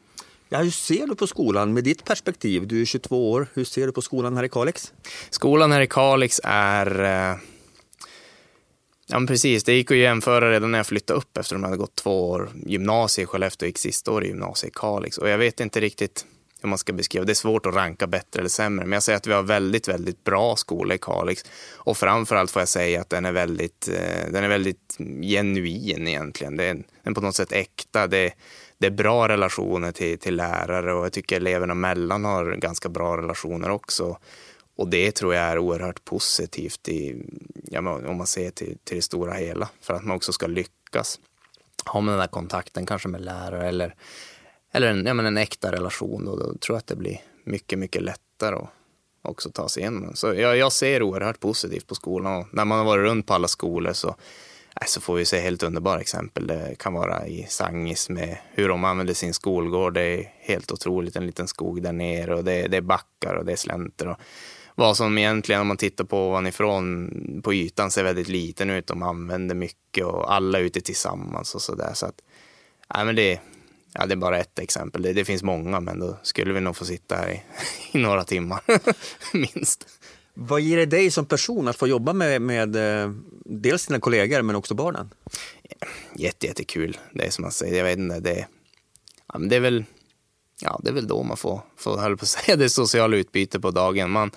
Ja, 0.53 0.59
hur 0.59 0.71
ser 0.71 1.07
du 1.07 1.17
på 1.17 1.27
skolan 1.27 1.73
med 1.73 1.85
ditt 1.85 2.05
perspektiv? 2.05 2.67
Du 2.67 2.81
är 2.81 2.85
22 2.85 3.31
år. 3.31 3.47
Hur 3.55 3.65
ser 3.65 3.87
du 3.87 3.93
på 3.93 4.03
skolan 4.03 4.37
här 4.37 4.45
i 4.45 4.49
Kalix? 4.49 4.93
Skolan 5.31 5.73
här 5.73 5.81
i 5.81 5.87
Kalix 5.87 6.41
är... 6.45 7.01
Eh, 7.01 7.37
ja, 9.07 9.19
men 9.19 9.27
precis. 9.27 9.65
Det 9.65 9.73
gick 9.73 9.91
att 9.91 9.97
jämföra 9.97 10.51
redan 10.51 10.71
när 10.71 10.79
jag 10.79 10.87
flyttade 10.87 11.19
upp 11.19 11.39
efter 11.39 11.55
att 11.55 11.63
de 11.63 11.65
hade 11.65 11.77
gått 11.77 11.95
två 11.95 12.31
år 12.31 12.51
gymnasie 12.67 13.25
i 13.25 13.27
Skellefteå 13.27 13.67
och 13.67 13.69
gick 13.69 13.79
sista 13.79 14.11
året 14.11 14.27
i 14.27 14.29
gymnasiet 14.29 14.73
i 14.73 14.75
Kalix. 14.79 15.19
Och 15.19 15.29
jag 15.29 15.39
vet 15.39 15.61
inte 15.61 15.81
riktigt 15.81 16.27
hur 16.63 16.69
man 16.69 16.79
ska 16.79 16.93
beskriva 16.93 17.25
det. 17.25 17.33
är 17.33 17.35
svårt 17.35 17.67
att 17.67 17.75
ranka 17.75 18.07
bättre 18.07 18.41
eller 18.41 18.51
sämre. 18.51 18.85
Men 18.87 18.93
jag 18.93 19.03
säger 19.03 19.17
att 19.17 19.27
vi 19.27 19.33
har 19.33 19.43
väldigt, 19.43 19.89
väldigt 19.89 20.25
bra 20.25 20.57
skola 20.57 20.95
i 20.95 20.99
Kalix. 20.99 21.45
Och 21.75 21.97
framförallt 21.97 22.51
får 22.51 22.63
jag 22.63 22.69
säga 22.69 23.01
att 23.01 23.11
den 23.11 23.25
är 23.25 23.33
väldigt, 23.33 23.89
eh, 23.89 24.33
den 24.33 24.45
är 24.45 24.49
väldigt 24.49 24.97
genuin 25.23 26.09
egentligen. 26.09 26.57
Den 26.57 26.85
är 27.03 27.13
på 27.13 27.21
något 27.21 27.37
sätt 27.37 27.53
äkta. 27.53 28.07
Det, 28.07 28.33
det 28.81 28.87
är 28.87 28.91
bra 28.91 29.29
relationer 29.29 29.93
till, 29.93 30.19
till 30.19 30.37
lärare 30.37 30.95
och 30.95 31.05
jag 31.05 31.13
tycker 31.13 31.37
eleverna 31.37 31.75
mellan 31.75 32.25
har 32.25 32.53
ganska 32.55 32.89
bra 32.89 33.17
relationer 33.17 33.71
också. 33.71 34.19
Och 34.77 34.89
det 34.89 35.13
tror 35.13 35.35
jag 35.35 35.45
är 35.45 35.59
oerhört 35.59 36.05
positivt 36.05 36.89
i, 36.89 37.23
ja, 37.65 37.79
om 37.79 38.17
man 38.17 38.27
ser 38.27 38.51
till, 38.51 38.79
till 38.85 38.97
det 38.97 39.03
stora 39.03 39.33
hela, 39.33 39.69
för 39.81 39.95
att 39.95 40.05
man 40.05 40.17
också 40.17 40.33
ska 40.33 40.47
lyckas. 40.47 41.21
Ha 41.87 42.01
man 42.01 42.13
den 42.13 42.21
där 42.21 42.27
kontakten 42.27 42.87
kanske 42.87 43.09
med 43.09 43.21
lärare 43.21 43.69
eller, 43.69 43.95
eller 44.73 44.91
en, 44.91 45.07
ja, 45.07 45.15
men 45.15 45.27
en 45.27 45.37
äkta 45.37 45.73
relation, 45.73 46.25
då, 46.25 46.37
då 46.37 46.55
tror 46.55 46.75
jag 46.75 46.79
att 46.79 46.87
det 46.87 46.97
blir 46.97 47.21
mycket, 47.45 47.79
mycket 47.79 48.03
lättare 48.03 48.57
att 48.57 48.69
också 49.23 49.51
ta 49.51 49.69
sig 49.69 49.81
igenom 49.81 50.17
Så 50.17 50.35
jag, 50.35 50.57
jag 50.57 50.73
ser 50.73 51.03
oerhört 51.03 51.41
positivt 51.41 51.87
på 51.87 51.95
skolan 51.95 52.41
och 52.41 52.47
när 52.53 52.65
man 52.65 52.79
har 52.79 52.85
varit 52.85 53.05
runt 53.05 53.27
på 53.27 53.35
alla 53.35 53.49
skolor 53.49 53.93
så 53.93 54.17
så 54.87 55.01
får 55.01 55.15
vi 55.15 55.25
se 55.25 55.41
helt 55.41 55.63
underbara 55.63 56.01
exempel. 56.01 56.47
Det 56.47 56.75
kan 56.79 56.93
vara 56.93 57.27
i 57.27 57.47
Sangis 57.49 58.09
med 58.09 58.39
hur 58.53 58.69
de 58.69 58.85
använder 58.85 59.15
sin 59.15 59.35
skolgård. 59.35 59.95
Det 59.95 60.03
är 60.03 60.33
helt 60.39 60.73
otroligt, 60.73 61.17
en 61.17 61.27
liten 61.27 61.49
skog 61.49 61.83
där 61.83 61.93
nere 61.93 62.35
och 62.35 62.45
det, 62.45 62.69
det 62.69 62.77
är 62.77 62.81
backar 62.81 63.35
och 63.35 63.45
det 63.45 63.53
är 63.53 63.57
slänter. 63.57 64.07
Och 64.09 64.17
vad 64.75 64.97
som 64.97 65.19
egentligen, 65.19 65.61
om 65.61 65.67
man 65.67 65.77
tittar 65.77 66.05
på 66.05 66.29
ovanifrån 66.29 67.11
på 67.45 67.55
ytan, 67.55 67.91
ser 67.91 68.05
väldigt 68.05 68.29
liten 68.29 68.71
ut. 68.71 68.87
De 68.87 69.03
använder 69.03 69.55
mycket 69.55 70.05
och 70.05 70.33
alla 70.33 70.59
är 70.59 70.63
ute 70.63 70.81
tillsammans 70.81 71.55
och 71.55 71.63
sådär. 71.63 71.91
Så 71.95 72.07
att, 72.07 72.21
ja, 72.89 73.05
men 73.05 73.17
det, 73.17 73.41
ja, 73.93 74.07
det 74.07 74.15
är 74.15 74.17
bara 74.17 74.39
ett 74.39 74.59
exempel. 74.59 75.03
Det, 75.03 75.13
det, 75.13 75.25
finns 75.25 75.43
många, 75.43 75.81
men 75.81 76.01
då 76.01 76.19
skulle 76.23 76.53
vi 76.53 76.61
nog 76.61 76.77
få 76.77 76.85
sitta 76.85 77.17
här 77.17 77.31
i, 77.31 77.43
i 77.99 78.03
några 78.03 78.25
timmar, 78.25 78.61
minst. 79.37 79.87
Vad 80.43 80.61
ger 80.61 80.77
det 80.77 80.87
dig 80.87 81.11
som 81.11 81.27
person 81.27 81.69
att 81.69 81.77
få 81.77 81.89
jobba 81.89 82.13
med, 82.13 82.43
med 82.43 82.77
eh, 82.77 83.11
dels 83.45 83.87
dina 83.87 84.01
kollegor 84.01 84.43
men 84.43 84.57
också 84.57 84.75
barnen? 84.75 85.11
Jätte, 86.17 86.47
jättekul. 86.47 86.99
Det 87.15 87.27
är 87.27 87.31
som 87.31 87.43
man 87.43 87.53
säger, 87.53 87.77
jag 87.77 87.85
vet 87.85 87.99
inte, 87.99 88.21
det, 88.21 88.47
ja, 89.33 89.39
det 89.39 89.57
är 89.57 89.61
väl 89.61 89.85
ja, 90.61 90.81
det 90.85 90.91
är 90.91 90.95
väl 90.95 91.07
då 91.07 91.23
man 91.23 91.37
får, 91.37 91.61
får 91.77 91.99
höll 91.99 92.17
på 92.17 92.23
att 92.23 92.29
säga, 92.29 92.57
det 92.57 92.69
sociala 92.69 93.17
utbyte 93.17 93.61
på 93.61 93.71
dagen. 93.71 94.11
Man, 94.11 94.31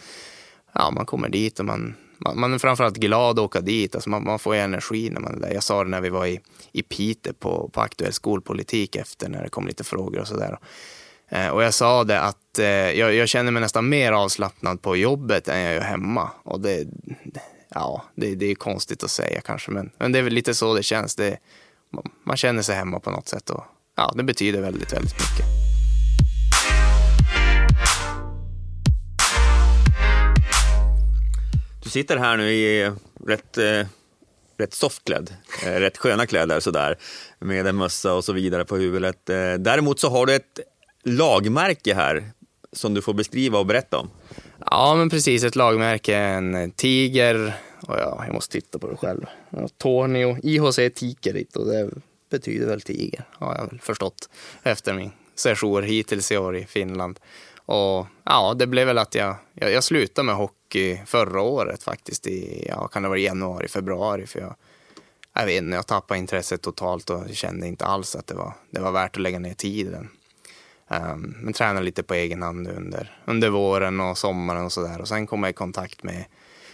ja, 0.74 0.91
man 0.91 1.05
kommer 1.05 1.29
dit 1.29 1.60
och 1.60 1.65
man, 1.65 1.95
man, 2.17 2.39
man 2.39 2.53
är 2.53 2.57
framförallt 2.57 2.98
glad 2.98 3.39
att 3.39 3.45
åka 3.45 3.62
dit. 3.62 3.95
Alltså 3.95 4.10
man, 4.10 4.24
man 4.24 4.39
får 4.39 4.55
energi 4.55 5.10
när 5.10 5.22
man 5.22 5.36
är 5.36 5.39
där. 5.39 5.53
Jag 5.53 5.63
sa 5.63 5.83
det 5.83 5.89
när 5.89 6.01
vi 6.01 6.10
var 6.10 6.25
i, 6.25 6.39
i 6.72 6.81
Piteå 6.81 7.33
på, 7.33 7.69
på 7.74 7.81
aktuell 7.81 8.13
skolpolitik 8.13 8.95
efter 8.95 9.29
när 9.29 9.43
det 9.43 9.50
kom 9.50 9.67
lite 9.67 9.83
frågor 9.83 10.19
och 10.19 10.27
sådär. 10.27 10.60
Eh, 11.29 11.48
och 11.48 11.63
jag 11.63 11.74
sa 11.74 12.03
det 12.03 12.22
att 12.22 12.38
eh, 12.60 12.65
jag, 12.65 13.15
jag, 13.15 13.29
känner 13.29 13.51
mig 13.51 13.62
nästan 13.62 13.89
mer 13.89 14.12
avslappnad 14.12 14.81
på 14.81 14.95
jobbet 14.95 15.48
än 15.48 15.60
jag 15.60 15.74
gör 15.74 15.81
hemma. 15.81 16.29
Och 16.43 16.60
det, 16.60 16.88
ja, 17.69 18.03
det, 18.15 18.36
det 18.36 18.45
är 18.45 18.56
konstigt 18.56 19.04
att 19.04 19.12
säga 19.12 19.41
kanske, 19.41 19.71
men, 19.71 19.91
men 19.97 20.12
det 20.12 20.19
är 20.19 20.23
väl 20.23 20.34
lite 20.34 20.54
så 20.54 20.73
det 20.73 20.84
känns. 20.84 21.15
Det, 21.15 21.38
man 22.23 22.38
känner 22.38 22.62
sig 22.62 22.75
hemma 22.75 22.99
på 22.99 23.12
något 23.12 23.27
sätt 23.27 23.49
och 23.49 23.63
ja, 23.95 24.13
det 24.15 24.23
betyder 24.23 24.62
väldigt, 24.62 24.93
väldigt 24.93 25.13
mycket. 25.13 25.45
Du 31.84 31.89
sitter 31.89 32.17
här 32.17 32.38
nu 32.38 32.51
i 32.51 32.91
rätt, 33.27 33.58
eh, 33.58 33.88
rätt 34.58 34.73
softklädd, 34.73 35.34
eh, 35.65 35.71
rätt 35.71 35.97
sköna 35.97 36.25
kläder 36.25 36.60
sådär, 36.60 36.97
med 37.39 37.67
en 37.67 37.75
mössa 37.75 38.13
och 38.13 38.25
så 38.25 38.34
vidare 38.34 38.65
på 38.65 38.77
huvudet. 38.77 39.30
Eh, 39.30 39.54
däremot 39.54 39.99
så 39.99 40.10
har 40.10 40.25
du 40.25 40.36
ett 40.36 40.60
lagmärke 41.04 41.93
här 41.93 42.32
som 42.73 42.93
du 42.93 43.01
får 43.01 43.13
beskriva 43.13 43.59
och 43.59 43.65
berätta 43.65 43.97
om. 43.97 44.09
Ja, 44.71 44.95
men 44.95 45.09
precis. 45.09 45.43
Ett 45.43 45.55
lagmärke, 45.55 46.17
en 46.17 46.71
tiger. 46.71 47.53
Och 47.88 47.95
ja, 47.99 48.23
jag 48.25 48.33
måste 48.33 48.51
titta 48.51 48.79
på 48.79 48.88
det 48.88 48.97
själv. 48.97 49.25
Tornio, 49.77 50.38
IHC 50.43 50.79
Tikerit 50.95 51.55
och 51.55 51.67
det 51.67 51.89
betyder 52.29 52.67
väl 52.67 52.81
tiger, 52.81 53.25
har 53.29 53.55
jag 53.55 53.67
väl 53.67 53.79
förstått 53.79 54.29
efter 54.63 54.93
min 54.93 55.12
session 55.36 55.83
hittills 55.83 56.31
i 56.31 56.38
år 56.38 56.55
i 56.55 56.65
Finland. 56.65 57.19
Och 57.65 58.07
ja, 58.23 58.53
det 58.53 58.67
blev 58.67 58.88
väl 58.88 58.97
att 58.97 59.15
jag, 59.15 59.36
jag, 59.53 59.71
jag 59.71 59.83
slutade 59.83 60.25
med 60.25 60.36
hockey 60.36 61.01
förra 61.05 61.41
året 61.41 61.83
faktiskt 61.83 62.27
i, 62.27 62.65
ja, 62.69 62.88
kan 62.88 63.03
det 63.03 63.09
vara 63.09 63.19
januari, 63.19 63.67
februari, 63.67 64.27
för 64.27 64.39
jag, 64.39 64.55
jag 65.33 65.45
vet 65.45 65.63
inte, 65.63 65.75
jag 65.75 65.88
tappade 65.88 66.19
intresset 66.19 66.62
totalt 66.62 67.09
och 67.09 67.23
kände 67.33 67.67
inte 67.67 67.86
alls 67.86 68.15
att 68.15 68.27
det 68.27 68.36
var, 68.36 68.53
det 68.71 68.81
var 68.81 68.91
värt 68.91 69.15
att 69.15 69.21
lägga 69.21 69.39
ner 69.39 69.53
tiden. 69.53 70.09
Um, 71.01 71.36
men 71.41 71.53
tränade 71.53 71.86
lite 71.86 72.03
på 72.03 72.13
egen 72.13 72.41
hand 72.41 72.67
under, 72.67 73.17
under 73.25 73.49
våren 73.49 73.99
och 73.99 74.17
sommaren 74.17 74.65
och 74.65 74.71
sådär. 74.71 75.01
Och 75.01 75.08
sen 75.08 75.27
kom 75.27 75.43
jag 75.43 75.49
i 75.49 75.53
kontakt 75.53 76.03
med, 76.03 76.25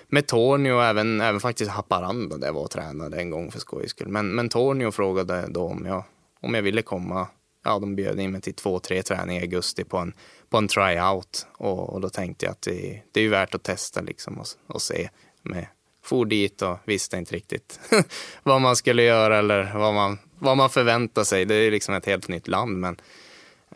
med 0.07 0.27
Tornio 0.27 0.71
och 0.71 0.83
även, 0.83 1.21
även 1.21 1.39
faktiskt 1.39 1.71
Haparanda 1.71 2.37
där 2.37 2.47
jag 2.47 2.53
var 2.53 2.63
och 2.63 2.71
tränade 2.71 3.17
en 3.17 3.29
gång 3.29 3.51
för 3.51 3.59
skojs 3.59 3.89
skull. 3.89 4.07
Men, 4.07 4.35
men 4.35 4.49
Tornio 4.49 4.91
frågade 4.91 5.45
då 5.49 5.63
om 5.63 5.85
jag, 5.85 6.03
om 6.41 6.53
jag 6.53 6.61
ville 6.61 6.81
komma. 6.81 7.27
Ja, 7.65 7.79
de 7.79 7.95
bjöd 7.95 8.19
in 8.19 8.31
mig 8.31 8.41
till 8.41 8.53
två, 8.53 8.79
tre 8.79 9.03
träningar 9.03 9.41
i 9.41 9.43
augusti 9.43 9.83
på 9.83 9.97
en, 9.97 10.13
på 10.49 10.57
en 10.57 10.67
tryout. 10.67 11.47
Och, 11.57 11.93
och 11.93 12.01
då 12.01 12.09
tänkte 12.09 12.45
jag 12.45 12.51
att 12.51 12.61
det, 12.61 13.01
det 13.11 13.21
är 13.21 13.29
värt 13.29 13.55
att 13.55 13.63
testa 13.63 14.01
liksom 14.01 14.39
och, 14.39 14.47
och 14.67 14.81
se. 14.81 15.09
Med, 15.41 15.67
for 16.03 16.25
dit 16.25 16.61
och 16.61 16.77
visste 16.85 17.17
inte 17.17 17.35
riktigt 17.35 17.79
vad 18.43 18.61
man 18.61 18.75
skulle 18.75 19.03
göra 19.03 19.37
eller 19.37 19.73
vad 19.75 19.93
man, 19.93 20.17
vad 20.39 20.57
man 20.57 20.69
förväntar 20.69 21.23
sig. 21.23 21.45
Det 21.45 21.55
är 21.55 21.71
liksom 21.71 21.95
ett 21.95 22.05
helt 22.05 22.27
nytt 22.27 22.47
land. 22.47 22.77
Men 22.77 22.97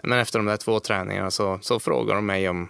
men 0.04 0.20
efter 0.20 0.40
de 0.40 0.46
där 0.46 0.58
två 0.58 0.80
träningarna 0.80 1.32
så, 1.32 1.60
så 1.62 1.80
frågade 1.80 2.14
de 2.14 2.26
mig 2.26 2.50
om, 2.50 2.70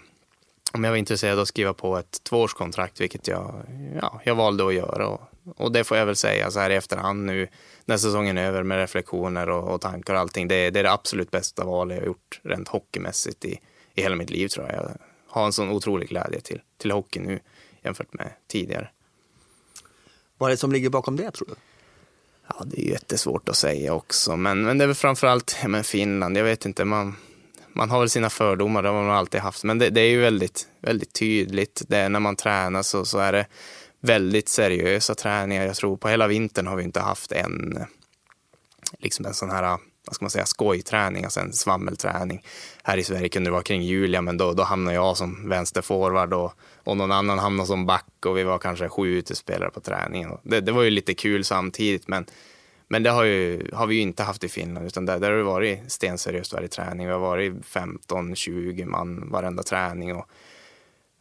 om 0.74 0.84
jag 0.84 0.92
var 0.92 0.98
intresserad 0.98 1.34
av 1.34 1.42
att 1.42 1.48
skriva 1.48 1.74
på 1.74 1.98
ett 1.98 2.24
tvåårskontrakt, 2.24 3.02
vilket 3.02 3.28
jag, 3.28 3.64
ja, 4.02 4.22
jag 4.24 4.36
valde 4.36 4.68
att 4.68 4.74
göra. 4.74 5.08
Och, 5.08 5.22
och 5.56 5.72
det 5.72 5.84
får 5.84 5.98
jag 5.98 6.06
väl 6.06 6.16
säga 6.16 6.52
så 6.52 6.60
här 6.60 6.70
i 6.70 6.76
efterhand 6.76 7.26
nu 7.26 7.48
när 7.86 7.98
säsongen 7.98 8.38
är 8.38 8.48
över 8.48 8.64
med 8.64 8.78
reflektioner 8.78 9.50
och, 9.50 9.74
och 9.74 9.82
tankar 9.82 10.14
och 10.14 10.20
allting. 10.20 10.48
Det, 10.48 10.70
det, 10.70 10.80
är 10.80 10.84
det 10.84 10.92
absolut 10.92 11.32
bästa 11.32 11.66
valet 11.66 11.96
jag 11.96 12.02
har 12.02 12.08
gjort 12.08 12.42
rent 12.44 12.68
hockeymässigt 12.68 13.46
i, 13.46 13.60
i 13.96 14.02
hela 14.02 14.16
mitt 14.16 14.30
liv 14.30 14.48
tror 14.48 14.66
jag. 14.66 14.76
Jag 14.76 14.98
har 15.28 15.46
en 15.46 15.54
sån 15.54 15.70
otrolig 15.70 16.10
glädje 16.10 16.42
till, 16.42 16.62
till 16.78 16.92
hockey 16.92 17.20
nu 17.20 17.40
jämfört 17.82 18.14
med 18.14 18.32
tidigare. 18.48 18.90
Vad 20.38 20.50
är 20.50 20.52
det 20.52 20.58
som 20.58 20.72
ligger 20.72 20.90
bakom 20.90 21.16
det 21.16 21.32
tror 21.32 21.48
du? 21.48 21.56
Ja, 22.48 22.64
det 22.66 22.82
är 22.82 22.92
jättesvårt 22.92 23.50
att 23.50 23.56
säga 23.56 23.94
också, 23.94 24.38
men, 24.38 24.64
men 24.64 24.78
det 24.78 24.84
är 24.84 24.88
väl 24.88 24.96
framförallt 24.96 25.58
ja, 25.62 25.68
men 25.68 25.84
Finland. 25.84 26.38
Jag 26.38 26.44
vet 26.44 26.66
inte, 26.66 26.86
man, 26.86 27.16
man 27.74 27.90
har 27.90 28.00
väl 28.00 28.10
sina 28.10 28.30
fördomar, 28.30 28.84
det 28.84 28.90
har 28.90 29.04
man 29.04 29.16
alltid 29.16 29.42
haft, 29.42 29.64
men 29.64 29.80
det, 29.80 29.90
det 29.90 30.02
är 30.02 30.10
ju 30.10 30.22
väldigt, 30.22 30.68
väldigt 30.82 31.14
tydligt. 31.14 31.82
Det 31.88 31.98
är 31.98 32.10
när 32.10 32.20
man 32.20 32.36
tränar 32.36 32.82
så, 32.82 33.06
så 33.06 33.20
är 33.20 33.32
det 33.32 33.46
väldigt 34.00 34.50
seriösa 34.50 35.16
träningar. 35.16 35.66
Jag 35.66 35.76
tror 35.76 35.98
på 35.98 36.10
hela 36.10 36.28
vintern 36.28 36.68
har 36.68 36.76
vi 36.76 36.84
inte 36.84 37.00
haft 37.00 37.32
en, 37.32 37.78
liksom 39.00 39.26
en 39.26 39.34
sån 39.34 39.50
här 39.50 39.78
vad 40.06 40.16
ska 40.16 40.26
man 40.26 40.30
säga, 40.30 40.46
skojträning, 40.46 41.24
alltså 41.24 41.40
en 41.40 41.54
svammelträning. 41.54 42.46
Här 42.84 42.98
i 42.98 43.04
Sverige 43.04 43.30
kunde 43.30 43.48
det 43.48 43.52
vara 43.52 43.64
kring 43.64 43.82
Julia, 43.82 44.22
men 44.22 44.38
då, 44.38 44.54
då 44.54 44.64
hamnade 44.64 44.96
jag 44.96 45.18
som 45.18 45.50
vänsterforward 45.50 46.34
och, 46.34 46.54
och 46.84 46.98
någon 46.98 47.12
annan 47.12 47.40
hamnade 47.40 47.68
som 47.68 47.86
back 47.86 48.26
och 48.26 48.38
vi 48.38 48.44
var 48.44 48.60
kanske 48.60 48.90
sju 48.90 49.18
utespelare 49.18 49.70
på 49.70 49.80
träningen. 49.80 50.38
Det, 50.44 50.62
det 50.62 50.72
var 50.72 50.84
ju 50.84 50.90
lite 50.90 51.14
kul 51.14 51.44
samtidigt, 51.44 52.08
men, 52.08 52.26
men 52.88 53.04
det 53.04 53.10
har, 53.10 53.24
ju, 53.24 53.70
har 53.74 53.88
vi 53.88 53.96
ju 53.96 54.02
inte 54.02 54.24
haft 54.24 54.44
i 54.44 54.50
Finland, 54.50 54.86
utan 54.86 55.06
där, 55.06 55.20
där 55.20 55.30
har 55.30 55.38
det 55.38 55.44
varit 55.44 55.92
stenseriöst 55.92 56.54
varje 56.54 56.68
träning. 56.68 57.08
Vi 57.08 57.14
har 57.14 57.20
varit 57.20 57.54
15-20 57.54 58.86
man 58.86 59.30
varenda 59.32 59.64
träning 59.64 60.16
och 60.16 60.30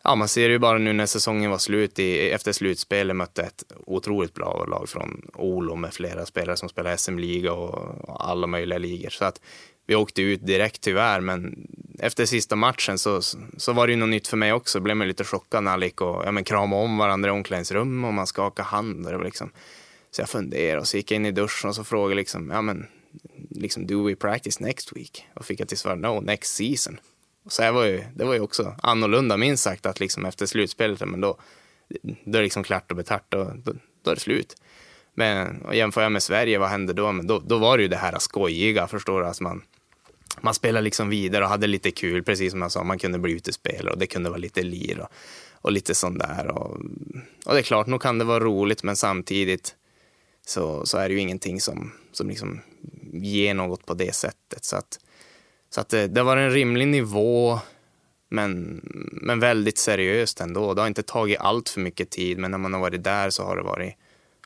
Ja, 0.05 0.14
man 0.14 0.29
ser 0.29 0.51
ju 0.51 0.59
bara 0.59 0.79
nu 0.79 0.92
när 0.92 1.07
säsongen 1.07 1.51
var 1.51 1.59
slut, 1.59 1.98
i, 1.98 2.31
efter 2.31 2.53
slutspelet 2.53 3.16
mötte 3.16 3.42
ett 3.42 3.64
otroligt 3.87 4.35
bra 4.35 4.64
lag 4.68 4.88
från 4.88 5.31
Olo 5.35 5.77
med 5.77 5.94
flera 5.94 6.27
spelare 6.27 6.57
som 6.57 6.68
spelar 6.68 6.96
SM-liga 6.96 7.53
och, 7.53 8.09
och 8.09 8.31
alla 8.31 8.46
möjliga 8.46 8.79
ligor. 8.79 9.11
Så 9.11 9.25
att 9.25 9.40
vi 9.87 9.95
åkte 9.95 10.23
ut 10.23 10.47
direkt 10.47 10.81
tyvärr, 10.81 11.21
men 11.21 11.66
efter 11.99 12.27
sista 12.27 12.57
matchen 12.57 12.99
så, 12.99 13.23
så 13.57 13.73
var 13.73 13.87
det 13.87 13.92
ju 13.92 13.97
något 13.97 14.09
nytt 14.09 14.29
för 14.29 14.37
mig 14.37 14.53
också. 14.53 14.81
Blev 14.81 14.97
man 14.97 15.09
lite 15.09 15.25
chockad 15.25 15.64
när 15.64 15.73
alla 15.73 15.85
gick 15.85 16.01
och 16.01 16.23
ja, 16.27 16.33
men 16.33 16.45
kramade 16.45 16.83
om 16.83 16.99
varandra 16.99 17.29
i 17.29 17.33
omklädningsrum 17.33 18.05
och 18.05 18.14
man 18.14 18.27
skakade 18.27 18.68
hand. 18.68 19.07
Och 19.07 19.25
liksom. 19.25 19.51
Så 20.11 20.23
jag 20.23 20.29
funderade 20.29 20.81
och 20.81 20.88
så 20.88 20.97
gick 20.97 21.11
jag 21.11 21.16
in 21.16 21.27
i 21.27 21.33
duschen 21.33 21.68
och 21.68 21.75
så 21.75 21.85
frågade 21.85 22.14
liksom, 22.14 22.51
ja 22.51 22.62
men, 22.62 22.87
liksom, 23.51 23.87
do 23.87 24.07
we 24.07 24.16
practice 24.16 24.61
next 24.61 24.97
week? 24.97 25.27
Och 25.35 25.45
fick 25.45 25.61
jag 25.61 25.68
till 25.68 25.79
svar, 25.79 25.97
no, 25.97 26.21
next 26.21 26.55
season. 26.55 27.01
Så 27.47 27.62
det 27.62 27.73
var, 27.73 27.85
ju, 27.85 28.05
det 28.14 28.25
var 28.25 28.35
ju 28.35 28.40
också 28.40 28.77
annorlunda 28.83 29.37
minst 29.37 29.62
sagt 29.62 29.87
att 29.87 30.01
liksom 30.01 30.25
efter 30.25 30.47
slutspelet, 30.47 31.01
men 31.01 31.21
då, 31.21 31.38
då 32.03 32.31
är 32.31 32.33
det 32.33 32.42
liksom 32.42 32.64
klart 32.64 32.90
och 32.90 32.97
betart, 32.97 33.25
då, 33.29 33.45
då, 33.64 33.73
då 34.03 34.11
är 34.11 34.14
det 34.14 34.21
slut. 34.21 34.57
Men 35.14 35.62
och 35.62 35.75
jämför 35.75 36.03
jag 36.03 36.12
med 36.12 36.22
Sverige, 36.22 36.59
vad 36.59 36.68
hände 36.68 36.92
då? 36.92 37.12
Men 37.12 37.27
då, 37.27 37.38
då 37.38 37.59
var 37.59 37.77
det 37.77 37.83
ju 37.83 37.88
det 37.88 37.96
här 37.96 38.18
skojiga, 38.18 38.87
förstår 38.87 39.20
du? 39.20 39.27
Alltså 39.27 39.42
man, 39.42 39.62
man 40.40 40.55
spelade 40.55 40.85
liksom 40.85 41.09
vidare 41.09 41.44
och 41.44 41.51
hade 41.51 41.66
lite 41.66 41.90
kul, 41.90 42.22
precis 42.22 42.51
som 42.51 42.62
jag 42.62 42.72
sa, 42.72 42.85
man 42.85 42.98
kunde 42.98 43.18
bli 43.18 43.33
utespelare 43.33 43.92
och 43.92 43.98
det 43.98 44.07
kunde 44.07 44.31
vara 44.31 44.38
lite 44.38 44.62
lir 44.62 45.01
och, 45.01 45.09
och 45.53 45.72
lite 45.72 45.94
sånt 45.94 46.18
där. 46.18 46.46
Och, 46.46 46.70
och 47.46 47.55
det 47.55 47.59
är 47.59 47.62
klart, 47.62 47.87
nog 47.87 48.03
kan 48.03 48.18
det 48.18 48.25
vara 48.25 48.44
roligt, 48.44 48.83
men 48.83 48.96
samtidigt 48.96 49.75
så, 50.46 50.87
så 50.87 50.98
är 50.98 51.09
det 51.09 51.14
ju 51.14 51.20
ingenting 51.20 51.61
som, 51.61 51.92
som 52.12 52.29
liksom 52.29 52.61
ger 53.12 53.55
något 53.55 53.87
på 53.87 53.94
det 53.94 54.14
sättet. 54.14 54.64
Så 54.64 54.77
att, 54.77 54.98
så 55.70 55.81
att 55.81 55.88
det, 55.88 56.07
det 56.07 56.22
var 56.22 56.37
en 56.37 56.51
rimlig 56.51 56.88
nivå, 56.88 57.61
men, 58.29 58.81
men 59.12 59.40
väldigt 59.40 59.79
seriöst 59.79 60.40
ändå. 60.40 60.75
Det 60.75 60.81
har 60.81 60.88
inte 60.88 61.03
tagit 61.03 61.40
allt 61.40 61.68
för 61.68 61.81
mycket 61.81 62.11
tid, 62.11 62.38
men 62.38 62.51
när 62.51 62.59
man 62.59 62.75
har 62.75 62.81
varit 62.81 63.05
där 63.05 63.31
så 63.31 63.44
har 63.44 63.57
det 63.57 63.62
varit, 63.62 63.94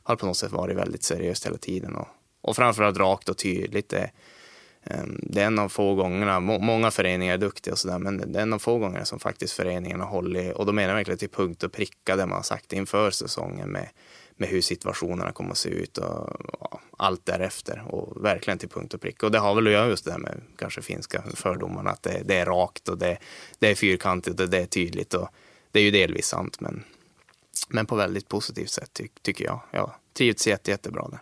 har 0.07 0.15
på 0.15 0.25
något 0.25 0.37
sätt 0.37 0.51
varit 0.51 0.77
väldigt 0.77 1.03
seriöst 1.03 1.45
hela 1.45 1.57
tiden. 1.57 1.95
Och, 1.95 2.07
och 2.41 2.55
framförallt 2.55 2.97
rakt 2.97 3.29
och 3.29 3.37
tydligt. 3.37 3.89
Det, 3.89 4.11
ehm, 4.83 5.19
det 5.23 5.41
är 5.41 5.47
en 5.47 5.59
av 5.59 5.69
få 5.69 5.95
gångerna, 5.95 6.39
många 6.39 6.91
föreningar 6.91 7.33
är 7.33 7.37
duktiga 7.37 7.71
och 7.71 7.79
sådär, 7.79 7.99
men 7.99 8.31
det 8.31 8.39
är 8.39 8.43
en 8.43 8.53
av 8.53 8.59
få 8.59 8.77
gånger 8.77 9.03
som 9.03 9.19
faktiskt 9.19 9.53
föreningarna 9.53 10.05
håller, 10.05 10.57
och 10.57 10.65
då 10.65 10.71
menar 10.71 10.89
jag 10.89 10.95
verkligen 10.95 11.17
till 11.17 11.29
punkt 11.29 11.63
och 11.63 11.71
pricka 11.71 12.15
det 12.15 12.25
man 12.25 12.35
har 12.35 12.43
sagt 12.43 12.73
inför 12.73 13.11
säsongen 13.11 13.69
med 13.69 13.89
med 14.39 14.49
hur 14.49 14.61
situationerna 14.61 15.31
kommer 15.31 15.51
att 15.51 15.57
se 15.57 15.69
ut 15.69 15.97
och 15.97 16.29
och 16.97 17.05
allt 17.05 17.25
därefter 17.25 17.83
och 17.87 18.25
verkligen 18.25 18.57
till 18.57 18.69
punkt 18.69 18.93
och 18.93 19.01
pricka. 19.01 19.25
Och 19.25 19.31
det 19.31 19.39
har 19.39 19.55
väl 19.55 19.67
att 19.67 19.73
göra 19.73 19.87
just 19.87 20.05
det 20.05 20.11
här 20.11 20.19
med 20.19 20.41
kanske 20.57 20.81
finska 20.81 21.23
fördomarna, 21.33 21.89
att 21.89 22.03
det, 22.03 22.21
det 22.25 22.35
är 22.35 22.45
rakt 22.45 22.89
och 22.89 22.97
det, 22.97 23.17
det, 23.59 23.67
är 23.67 23.75
fyrkantigt 23.75 24.39
och 24.39 24.49
det 24.49 24.57
är 24.57 24.65
tydligt 24.65 25.13
och 25.13 25.29
det 25.71 25.79
är 25.79 25.83
ju 25.83 25.91
delvis 25.91 26.27
sant, 26.27 26.59
men, 26.59 26.83
men 27.67 27.85
på 27.85 27.95
väldigt 27.95 28.27
positivt 28.27 28.69
sätt 28.69 28.89
ty, 28.93 29.07
tycker 29.21 29.45
jag. 29.45 29.59
Jag 29.71 29.91
trivts 30.13 30.47
jätte, 30.47 30.71
jättebra 30.71 31.07
där. 31.09 31.19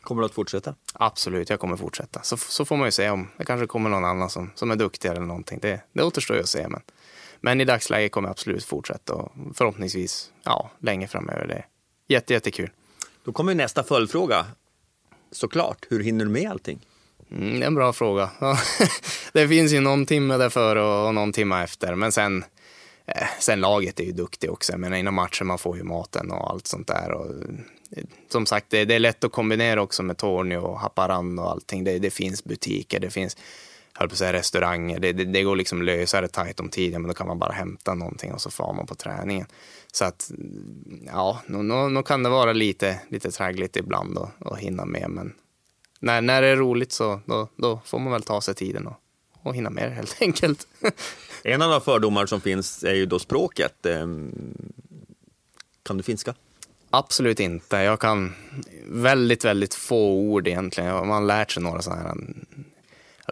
Kommer 0.00 0.22
du 0.22 0.26
att 0.26 0.34
fortsätta? 0.34 0.74
Absolut, 0.92 1.50
jag 1.50 1.60
kommer 1.60 1.76
fortsätta. 1.76 2.22
Så, 2.22 2.36
så 2.36 2.64
får 2.64 2.76
man 2.76 2.86
ju 2.86 2.92
se 2.92 3.10
om 3.10 3.28
det 3.36 3.44
kanske 3.44 3.66
kommer 3.66 3.90
någon 3.90 4.04
annan 4.04 4.30
som, 4.30 4.50
som 4.54 4.70
är 4.70 4.76
duktigare 4.76 5.16
eller 5.16 5.26
någonting. 5.26 5.58
Det, 5.62 5.80
det 5.92 6.02
återstår 6.02 6.36
ju 6.36 6.42
att 6.42 6.48
se. 6.48 6.68
Men, 6.68 6.80
men 7.40 7.60
i 7.60 7.64
dagsläget 7.64 8.12
kommer 8.12 8.28
jag 8.28 8.32
absolut 8.32 8.64
fortsätta 8.64 9.14
och 9.14 9.32
förhoppningsvis 9.54 10.32
ja, 10.42 10.70
länge 10.78 11.08
framöver. 11.08 11.46
Det, 11.46 11.64
Jätte, 12.10 12.32
jättekul. 12.32 12.70
Då 13.24 13.32
kommer 13.32 13.54
nästa 13.54 13.82
följdfråga. 13.82 14.46
Såklart, 15.30 15.86
hur 15.90 16.02
hinner 16.02 16.24
du 16.24 16.30
med 16.30 16.50
allting? 16.50 16.86
Mm, 17.30 17.58
det 17.58 17.64
är 17.64 17.66
en 17.66 17.74
bra 17.74 17.92
fråga. 17.92 18.30
det 19.32 19.48
finns 19.48 19.72
ju 19.72 19.80
någon 19.80 20.06
timme 20.06 20.36
där 20.36 20.50
före 20.50 20.82
och 20.82 21.14
någon 21.14 21.32
timme 21.32 21.62
efter, 21.62 21.94
men 21.94 22.12
sen, 22.12 22.44
Eh, 23.08 23.26
sen 23.40 23.60
laget 23.60 24.00
är 24.00 24.04
ju 24.04 24.12
duktigt 24.12 24.50
också. 24.50 24.78
Men 24.78 24.94
inom 24.94 25.14
matchen 25.14 25.46
man 25.46 25.58
får 25.58 25.76
ju 25.76 25.82
maten 25.82 26.30
och 26.30 26.50
allt 26.50 26.66
sånt 26.66 26.86
där. 26.86 27.12
Och, 27.12 27.26
eh, 27.96 28.04
som 28.28 28.46
sagt, 28.46 28.66
det, 28.70 28.84
det, 28.84 28.94
är 28.94 28.98
lätt 28.98 29.24
att 29.24 29.32
kombinera 29.32 29.82
också 29.82 30.02
med 30.02 30.16
Tornio 30.16 30.56
och 30.56 30.80
Haparanda 30.80 31.42
och 31.42 31.50
allting. 31.50 31.84
Det, 31.84 31.98
det 31.98 32.10
finns 32.10 32.44
butiker, 32.44 33.00
det 33.00 33.10
finns 33.10 33.36
höll 33.98 34.08
på 34.08 34.12
att 34.12 34.18
säga 34.18 34.32
restauranger. 34.32 35.00
Det, 35.00 35.12
det, 35.12 35.24
det 35.24 35.42
går 35.42 35.56
liksom 35.56 35.82
lösa 35.82 36.20
det 36.20 36.28
tajt 36.28 36.60
om 36.60 36.68
tiden, 36.68 37.02
men 37.02 37.08
då 37.08 37.14
kan 37.14 37.26
man 37.26 37.38
bara 37.38 37.52
hämta 37.52 37.94
någonting 37.94 38.32
och 38.32 38.40
så 38.40 38.50
far 38.50 38.72
man 38.72 38.86
på 38.86 38.94
träningen. 38.94 39.46
Så 39.92 40.04
att, 40.04 40.30
mm, 40.30 41.02
ja, 41.06 41.42
nog 41.46 42.06
kan 42.06 42.22
det 42.22 42.28
vara 42.28 42.52
lite, 42.52 43.00
lite 43.08 43.30
traggligt 43.30 43.76
ibland 43.76 44.18
att 44.18 44.58
hinna 44.58 44.84
med, 44.84 45.10
men 45.10 45.34
när, 46.00 46.20
när 46.20 46.42
det 46.42 46.48
är 46.48 46.56
roligt 46.56 46.92
så 46.92 47.20
då, 47.26 47.48
då 47.56 47.80
får 47.84 47.98
man 47.98 48.12
väl 48.12 48.22
ta 48.22 48.40
sig 48.40 48.54
tiden 48.54 48.86
och, 48.86 48.96
och 49.42 49.54
hinna 49.54 49.70
med 49.70 49.92
helt 49.92 50.16
enkelt. 50.20 50.66
en 51.42 51.62
av 51.62 51.70
de 51.70 51.80
fördomar 51.80 52.26
som 52.26 52.40
finns 52.40 52.84
är 52.84 52.94
ju 52.94 53.06
då 53.06 53.18
språket. 53.18 53.86
Ehm, 53.86 54.32
kan 55.82 55.96
du 55.96 56.02
finska? 56.02 56.34
Absolut 56.90 57.40
inte. 57.40 57.76
Jag 57.76 58.00
kan 58.00 58.34
väldigt, 58.86 59.44
väldigt 59.44 59.74
få 59.74 60.12
ord 60.12 60.48
egentligen. 60.48 60.94
Man 60.94 61.10
har 61.10 61.20
lärt 61.20 61.50
sig 61.50 61.62
några 61.62 61.82
sådana 61.82 62.02
här 62.02 62.14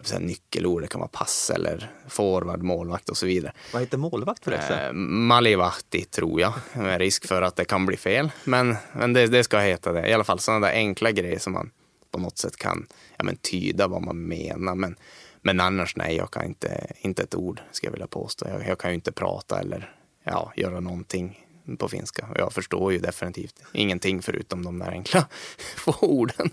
säga, 0.03 0.19
nyckelord. 0.19 0.81
Det 0.81 0.87
kan 0.87 0.99
vara 0.99 1.09
pass 1.09 1.51
eller 1.55 1.91
forward, 2.07 2.63
målvakt 2.63 3.09
och 3.09 3.17
så 3.17 3.25
vidare. 3.25 3.53
Vad 3.73 3.81
heter 3.81 3.97
målvakt 3.97 4.43
förresten? 4.43 4.79
Eh, 4.87 4.93
Malivahti 4.93 6.05
tror 6.05 6.41
jag, 6.41 6.53
med 6.73 6.99
risk 6.99 7.27
för 7.27 7.41
att 7.41 7.55
det 7.55 7.65
kan 7.65 7.85
bli 7.85 7.97
fel. 7.97 8.29
Men, 8.43 8.75
men 8.93 9.13
det, 9.13 9.27
det 9.27 9.43
ska 9.43 9.59
heta 9.59 9.91
det. 9.91 10.09
I 10.09 10.13
alla 10.13 10.23
fall 10.23 10.39
sådana 10.39 10.67
där 10.67 10.73
enkla 10.73 11.11
grejer 11.11 11.39
som 11.39 11.53
man 11.53 11.71
på 12.11 12.19
något 12.19 12.37
sätt 12.37 12.57
kan 12.57 12.87
ja, 13.17 13.23
men, 13.23 13.35
tyda 13.35 13.87
vad 13.87 14.01
man 14.01 14.27
menar. 14.27 14.75
Men, 14.75 14.95
men 15.41 15.59
annars 15.59 15.95
nej, 15.95 16.15
jag 16.15 16.31
kan 16.31 16.45
inte, 16.45 16.87
inte 17.01 17.23
ett 17.23 17.35
ord 17.35 17.61
ska 17.71 17.87
jag 17.87 17.91
vilja 17.91 18.07
påstå. 18.07 18.47
Jag, 18.49 18.67
jag 18.67 18.79
kan 18.79 18.91
ju 18.91 18.95
inte 18.95 19.11
prata 19.11 19.59
eller 19.59 19.95
ja, 20.23 20.53
göra 20.55 20.79
någonting 20.79 21.45
på 21.79 21.89
finska. 21.89 22.27
Jag 22.35 22.53
förstår 22.53 22.93
ju 22.93 22.99
definitivt 22.99 23.63
ingenting 23.73 24.21
förutom 24.21 24.65
de 24.65 24.79
där 24.79 24.91
enkla 24.91 25.27
få 25.75 25.95
orden. 26.01 26.49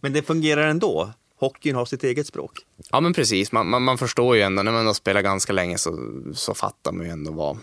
Men 0.00 0.12
det 0.12 0.22
fungerar 0.22 0.68
ändå? 0.68 1.12
hockeyn 1.40 1.74
har 1.74 1.84
sitt 1.84 2.04
eget 2.04 2.26
språk. 2.26 2.58
Ja, 2.90 3.00
men 3.00 3.12
precis. 3.12 3.52
Man, 3.52 3.68
man, 3.68 3.82
man 3.82 3.98
förstår 3.98 4.36
ju 4.36 4.42
ändå, 4.42 4.62
när 4.62 4.72
man 4.72 4.86
har 4.86 4.94
spelat 4.94 5.22
ganska 5.22 5.52
länge 5.52 5.78
så, 5.78 5.98
så 6.34 6.54
fattar 6.54 6.92
man 6.92 7.06
ju 7.06 7.12
ändå 7.12 7.32
vad, 7.32 7.58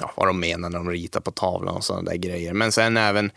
ja, 0.00 0.12
vad 0.16 0.26
de 0.26 0.40
menar 0.40 0.70
när 0.70 0.78
de 0.78 0.90
ritar 0.90 1.20
på 1.20 1.30
tavlan 1.30 1.76
och 1.76 1.84
sådana 1.84 2.10
där 2.10 2.16
grejer. 2.16 2.52
Men 2.52 2.72
sen 2.72 2.96
även, 2.96 3.30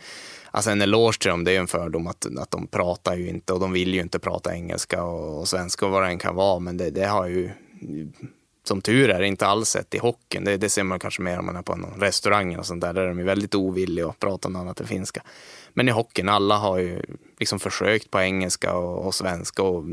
alltså 0.52 0.70
en 0.70 0.82
eloge 0.82 1.18
till 1.20 1.30
dem, 1.30 1.44
det 1.44 1.56
är 1.56 1.60
en 1.60 1.66
fördom 1.66 2.06
att, 2.06 2.26
att 2.38 2.50
de 2.50 2.66
pratar 2.66 3.16
ju 3.16 3.28
inte 3.28 3.52
och 3.52 3.60
de 3.60 3.72
vill 3.72 3.94
ju 3.94 4.00
inte 4.00 4.18
prata 4.18 4.54
engelska 4.54 5.04
och, 5.04 5.40
och 5.40 5.48
svenska 5.48 5.86
och 5.86 5.92
vad 5.92 6.02
det 6.02 6.08
än 6.08 6.18
kan 6.18 6.34
vara, 6.34 6.58
men 6.58 6.76
det, 6.76 6.90
det 6.90 7.06
har 7.06 7.26
ju 7.26 7.50
som 8.64 8.80
tur 8.80 9.10
är 9.10 9.22
inte 9.22 9.46
alls 9.46 9.68
sett 9.68 9.94
i 9.94 9.98
hockeyn. 9.98 10.44
Det, 10.44 10.56
det 10.56 10.68
ser 10.68 10.82
man 10.82 10.98
kanske 10.98 11.22
mer 11.22 11.38
om 11.38 11.46
man 11.46 11.56
är 11.56 11.62
på 11.62 11.72
en 11.72 11.86
restaurang 12.00 12.56
och 12.56 12.66
sånt 12.66 12.80
där, 12.80 12.92
där 12.92 13.02
är 13.02 13.08
de 13.08 13.24
väldigt 13.24 13.54
ovilliga 13.54 14.08
att 14.08 14.18
prata 14.18 14.48
något 14.48 14.60
annat 14.60 14.80
än 14.80 14.86
finska. 14.86 15.22
Men 15.74 15.88
i 15.88 15.90
hockeyn, 15.90 16.28
alla 16.28 16.56
har 16.56 16.78
ju 16.78 17.02
liksom 17.38 17.60
försökt 17.60 18.10
på 18.10 18.20
engelska 18.20 18.74
och, 18.74 19.06
och, 19.06 19.14
svenska 19.14 19.62
och 19.62 19.84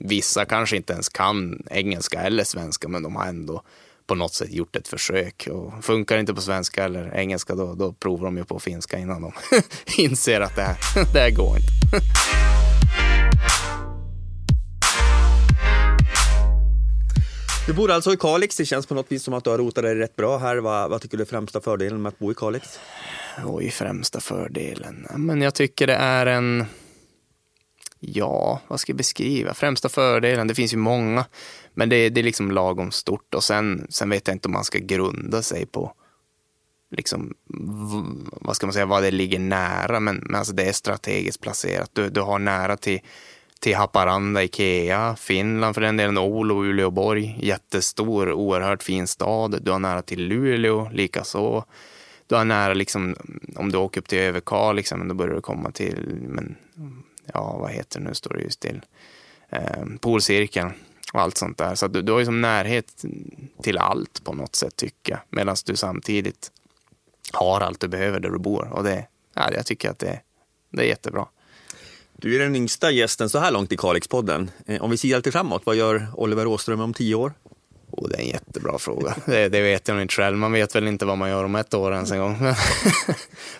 vissa 0.00 0.44
kanske 0.44 0.76
inte 0.76 0.92
ens 0.92 1.08
kan 1.08 1.62
engelska 1.70 2.20
eller 2.20 2.44
svenska, 2.44 2.88
men 2.88 3.02
de 3.02 3.16
har 3.16 3.26
ändå 3.26 3.62
på 4.06 4.14
något 4.14 4.34
sätt 4.34 4.52
gjort 4.52 4.76
ett 4.76 4.88
försök. 4.88 5.48
Och 5.52 5.84
funkar 5.84 6.18
inte 6.18 6.34
på 6.34 6.40
svenska 6.40 6.84
eller 6.84 7.14
engelska, 7.14 7.54
då, 7.54 7.74
då 7.74 7.92
provar 7.92 8.24
de 8.24 8.36
ju 8.36 8.44
på 8.44 8.58
finska 8.58 8.98
innan 8.98 9.22
de 9.22 9.32
inser 10.02 10.40
att 10.40 10.56
det 10.56 10.62
här, 10.62 10.76
det 11.12 11.18
här 11.18 11.30
går 11.30 11.56
inte. 11.56 11.72
Du 17.66 17.72
bor 17.72 17.90
alltså 17.90 18.12
i 18.12 18.16
Kalix. 18.16 18.56
Det 18.56 18.64
känns 18.64 18.86
på 18.86 18.94
något 18.94 19.12
vis 19.12 19.22
som 19.22 19.34
att 19.34 19.44
du 19.44 19.50
har 19.50 19.58
rotat 19.58 19.84
dig 19.84 19.94
rätt 19.94 20.16
bra 20.16 20.38
här. 20.38 20.56
Vad, 20.56 20.90
vad 20.90 21.00
tycker 21.00 21.16
du 21.16 21.22
är 21.22 21.26
främsta 21.26 21.60
fördelen 21.60 22.02
med 22.02 22.10
att 22.10 22.18
bo 22.18 22.32
i 22.32 22.34
Kalix? 22.34 22.78
Oj, 23.44 23.70
främsta 23.70 24.20
fördelen. 24.20 25.06
Men 25.16 25.42
jag 25.42 25.54
tycker 25.54 25.86
det 25.86 25.94
är 25.94 26.26
en... 26.26 26.64
Ja, 28.06 28.60
vad 28.68 28.80
ska 28.80 28.90
jag 28.90 28.96
beskriva? 28.96 29.54
Främsta 29.54 29.88
fördelen, 29.88 30.48
det 30.48 30.54
finns 30.54 30.72
ju 30.72 30.76
många. 30.76 31.24
Men 31.74 31.88
det, 31.88 32.08
det 32.08 32.20
är 32.20 32.24
liksom 32.24 32.50
lagom 32.50 32.90
stort. 32.90 33.34
Och 33.34 33.44
sen, 33.44 33.86
sen 33.90 34.10
vet 34.10 34.28
jag 34.28 34.34
inte 34.34 34.48
om 34.48 34.52
man 34.52 34.64
ska 34.64 34.78
grunda 34.78 35.42
sig 35.42 35.66
på 35.66 35.92
liksom, 36.90 37.34
vad 38.40 38.56
ska 38.56 38.66
man 38.66 38.72
säga, 38.72 38.86
vad 38.86 39.02
det 39.02 39.10
ligger 39.10 39.38
nära. 39.38 40.00
Men, 40.00 40.16
men 40.16 40.34
alltså 40.34 40.52
det 40.52 40.64
är 40.64 40.72
strategiskt 40.72 41.40
placerat. 41.40 41.90
Du, 41.92 42.10
du 42.10 42.20
har 42.20 42.38
nära 42.38 42.76
till 42.76 43.00
till 43.60 43.76
Haparanda, 43.76 44.42
Ikea, 44.42 45.16
Finland 45.16 45.74
för 45.74 45.82
den 45.82 45.96
delen, 45.96 46.18
Olo, 46.18 46.64
Uleåborg. 46.64 47.38
Jättestor, 47.42 48.32
oerhört 48.32 48.82
fin 48.82 49.06
stad. 49.06 49.62
Du 49.62 49.70
har 49.70 49.78
nära 49.78 50.02
till 50.02 50.26
Luleå, 50.26 50.90
likaså. 50.92 51.64
Du 52.26 52.34
har 52.34 52.44
nära, 52.44 52.74
liksom, 52.74 53.16
om 53.56 53.72
du 53.72 53.78
åker 53.78 54.00
upp 54.00 54.08
till 54.08 54.18
Överkalix, 54.18 54.76
liksom, 54.76 55.08
då 55.08 55.14
börjar 55.14 55.34
du 55.34 55.40
komma 55.40 55.70
till, 55.70 56.18
men, 56.28 56.56
ja, 57.34 57.58
vad 57.58 57.70
heter 57.70 58.00
det 58.00 58.08
nu, 58.08 58.14
står 58.14 58.34
det 58.34 58.42
just 58.42 58.60
till, 58.60 58.80
eh, 59.48 59.84
polcirkeln 60.00 60.72
och 61.12 61.20
allt 61.20 61.36
sånt 61.36 61.58
där. 61.58 61.74
Så 61.74 61.88
du, 61.88 62.02
du 62.02 62.12
har 62.12 62.18
ju 62.18 62.24
som 62.24 62.40
närhet 62.40 63.04
till 63.62 63.78
allt 63.78 64.24
på 64.24 64.32
något 64.32 64.56
sätt, 64.56 64.76
tycker 64.76 65.12
jag. 65.12 65.20
Medan 65.30 65.56
du 65.66 65.76
samtidigt 65.76 66.50
har 67.32 67.60
allt 67.60 67.80
du 67.80 67.88
behöver 67.88 68.20
där 68.20 68.30
du 68.30 68.38
bor. 68.38 68.72
Och 68.72 68.84
det, 68.84 69.06
ja, 69.34 69.52
jag 69.52 69.66
tycker 69.66 69.90
att 69.90 69.98
det, 69.98 70.20
det 70.70 70.82
är 70.82 70.86
jättebra. 70.86 71.26
Du 72.12 72.34
är 72.34 72.38
den 72.38 72.56
yngsta 72.56 72.90
gästen 72.90 73.30
så 73.30 73.38
här 73.38 73.50
långt 73.50 73.72
i 73.72 73.76
Kalix-podden. 73.76 74.50
Eh, 74.66 74.82
om 74.82 74.90
vi 74.90 74.96
ser 74.96 75.16
lite 75.16 75.32
framåt, 75.32 75.62
vad 75.64 75.76
gör 75.76 76.06
Oliver 76.14 76.46
Åström 76.46 76.80
om 76.80 76.94
tio 76.94 77.14
år? 77.14 77.32
Oh, 77.90 78.08
det 78.08 78.16
är 78.16 78.20
en 78.20 78.28
jättebra 78.28 78.78
fråga. 78.78 79.16
Det, 79.26 79.48
det, 79.48 79.62
vet 79.62 79.88
jag 79.88 80.02
inte 80.02 80.14
själv. 80.14 80.36
Man 80.36 80.52
vet 80.52 80.74
väl 80.74 80.88
inte 80.88 81.04
vad 81.04 81.18
man 81.18 81.30
gör 81.30 81.44
om 81.44 81.54
ett 81.54 81.74
år 81.74 81.94
ens 81.94 82.10
en 82.10 82.18
gång. 82.18 82.36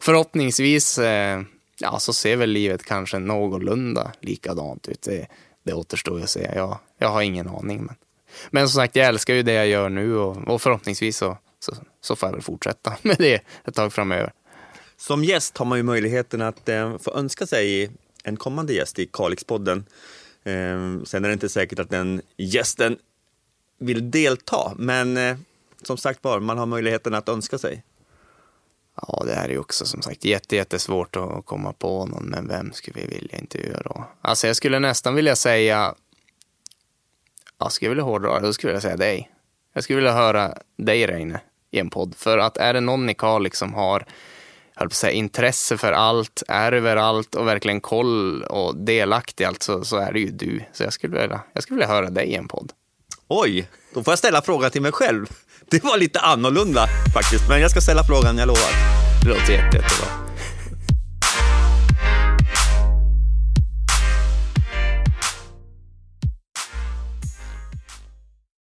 Förhoppningsvis 0.01 0.99
eh, 0.99 1.43
ja, 1.81 1.99
så 1.99 2.13
ser 2.13 2.37
väl 2.37 2.51
livet 2.51 2.83
kanske 2.83 3.19
någorlunda 3.19 4.13
likadant 4.21 4.89
ut. 4.89 5.03
Det, 5.03 5.27
det 5.63 5.75
återstår 5.75 6.21
att 6.21 6.31
se. 6.31 6.51
Jag, 6.55 6.79
jag 6.99 7.09
har 7.09 7.23
ingen 7.23 7.49
aning. 7.49 7.85
Men, 7.85 7.95
men 8.51 8.69
som 8.69 8.83
sagt, 8.83 8.97
jag 8.97 9.07
älskar 9.07 9.35
ju 9.35 9.43
det 9.43 9.53
jag 9.53 9.69
gör 9.69 9.89
nu 9.89 10.17
och, 10.17 10.49
och 10.49 10.63
förhoppningsvis 10.63 11.17
så, 11.17 11.39
så, 11.59 11.75
så 12.01 12.17
får 12.17 12.27
jag 12.27 12.33
väl 12.33 12.43
fortsätta 12.43 12.97
med 13.03 13.17
det 13.19 13.43
ett 13.65 13.75
tag 13.75 13.93
framöver. 13.93 14.33
Som 14.97 15.25
gäst 15.25 15.59
har 15.59 15.67
man 15.67 15.79
ju 15.79 15.83
möjligheten 15.83 16.43
att 16.43 16.69
eh, 16.69 16.99
få 16.99 17.15
önska 17.15 17.47
sig 17.47 17.91
en 18.25 18.37
kommande 18.37 18.73
gäst 18.73 18.99
i 18.99 19.07
Kalixpodden. 19.07 19.85
Eh, 20.45 21.03
sen 21.05 21.25
är 21.25 21.29
det 21.29 21.33
inte 21.33 21.49
säkert 21.49 21.79
att 21.79 21.91
den 21.91 22.23
gästen 22.37 22.99
vill 23.79 24.11
delta, 24.11 24.73
men 24.77 25.17
eh, 25.17 25.37
som 25.83 25.97
sagt 25.97 26.25
var, 26.25 26.41
man 26.41 26.59
har 26.59 26.67
möjligheten 26.67 27.15
att 27.15 27.29
önska 27.29 27.59
sig. 27.59 27.83
Ja, 29.03 29.23
det 29.27 29.35
här 29.35 29.45
är 29.45 29.53
ju 29.53 29.59
också 29.59 29.87
som 29.87 30.03
sagt 30.03 30.25
jätte, 30.25 30.57
jättesvårt 30.57 31.17
att 31.17 31.47
komma 31.47 31.73
på 31.73 32.07
någon, 32.07 32.25
men 32.25 32.49
vem 32.49 32.73
skulle 32.73 33.01
vi 33.01 33.07
vilja 33.07 33.39
intervjua 33.39 33.81
då? 33.85 34.05
Alltså 34.21 34.47
jag 34.47 34.57
skulle 34.57 34.79
nästan 34.79 35.15
vilja 35.15 35.37
säga, 35.37 35.95
jag 37.59 37.73
skulle 37.73 37.89
vilja 37.89 38.05
hårdra 38.05 38.41
då 38.41 38.53
skulle 38.53 38.73
jag 38.73 38.83
säga 38.83 38.97
dig. 38.97 39.31
Jag 39.73 39.85
skulle 39.85 39.97
vilja 39.97 40.13
höra 40.13 40.55
dig 40.77 41.07
Reine 41.07 41.41
i 41.71 41.79
en 41.79 41.91
podd, 41.91 42.15
för 42.17 42.39
att 42.39 42.57
är 42.57 42.75
det 42.75 42.81
någon 42.81 43.11
i 43.11 43.15
Kalix 43.15 43.59
som 43.59 43.75
har 43.75 44.07
höll 44.77 44.89
på 44.89 44.93
att 44.93 44.97
säga, 44.97 45.13
intresse 45.13 45.77
för 45.77 45.93
allt, 45.93 46.43
är 46.49 46.73
överallt 46.73 47.35
och 47.35 47.47
verkligen 47.47 47.81
koll 47.81 48.43
och 48.43 48.77
delaktig 48.77 49.45
allt 49.45 49.63
så, 49.63 49.85
så 49.85 49.97
är 49.97 50.13
det 50.13 50.21
ju 50.21 50.31
du. 50.31 50.63
Så 50.73 50.83
jag 50.83 50.93
skulle, 50.93 51.21
vilja, 51.21 51.41
jag 51.53 51.63
skulle 51.63 51.77
vilja 51.77 51.95
höra 51.95 52.11
dig 52.11 52.27
i 52.27 52.35
en 52.35 52.49
podd. 52.49 52.73
Oj, 53.29 53.69
då 53.95 54.03
får 54.03 54.13
jag 54.13 54.19
ställa 54.19 54.43
frågan 54.43 54.71
till 54.71 54.83
mig 54.83 54.93
själv. 54.93 55.27
Det 55.71 55.85
var 55.85 55.99
lite 55.99 56.21
annorlunda 56.21 56.89
faktiskt, 57.15 57.49
men 57.49 57.61
jag 57.61 57.71
ska 57.71 57.81
ställa 57.81 58.05
frågan, 58.05 58.39
jag 58.39 58.47
lovar. 58.47 58.71
Det 59.23 59.29
låter 59.29 59.53
jätte, 59.53 59.77
jättebra. 59.77 60.26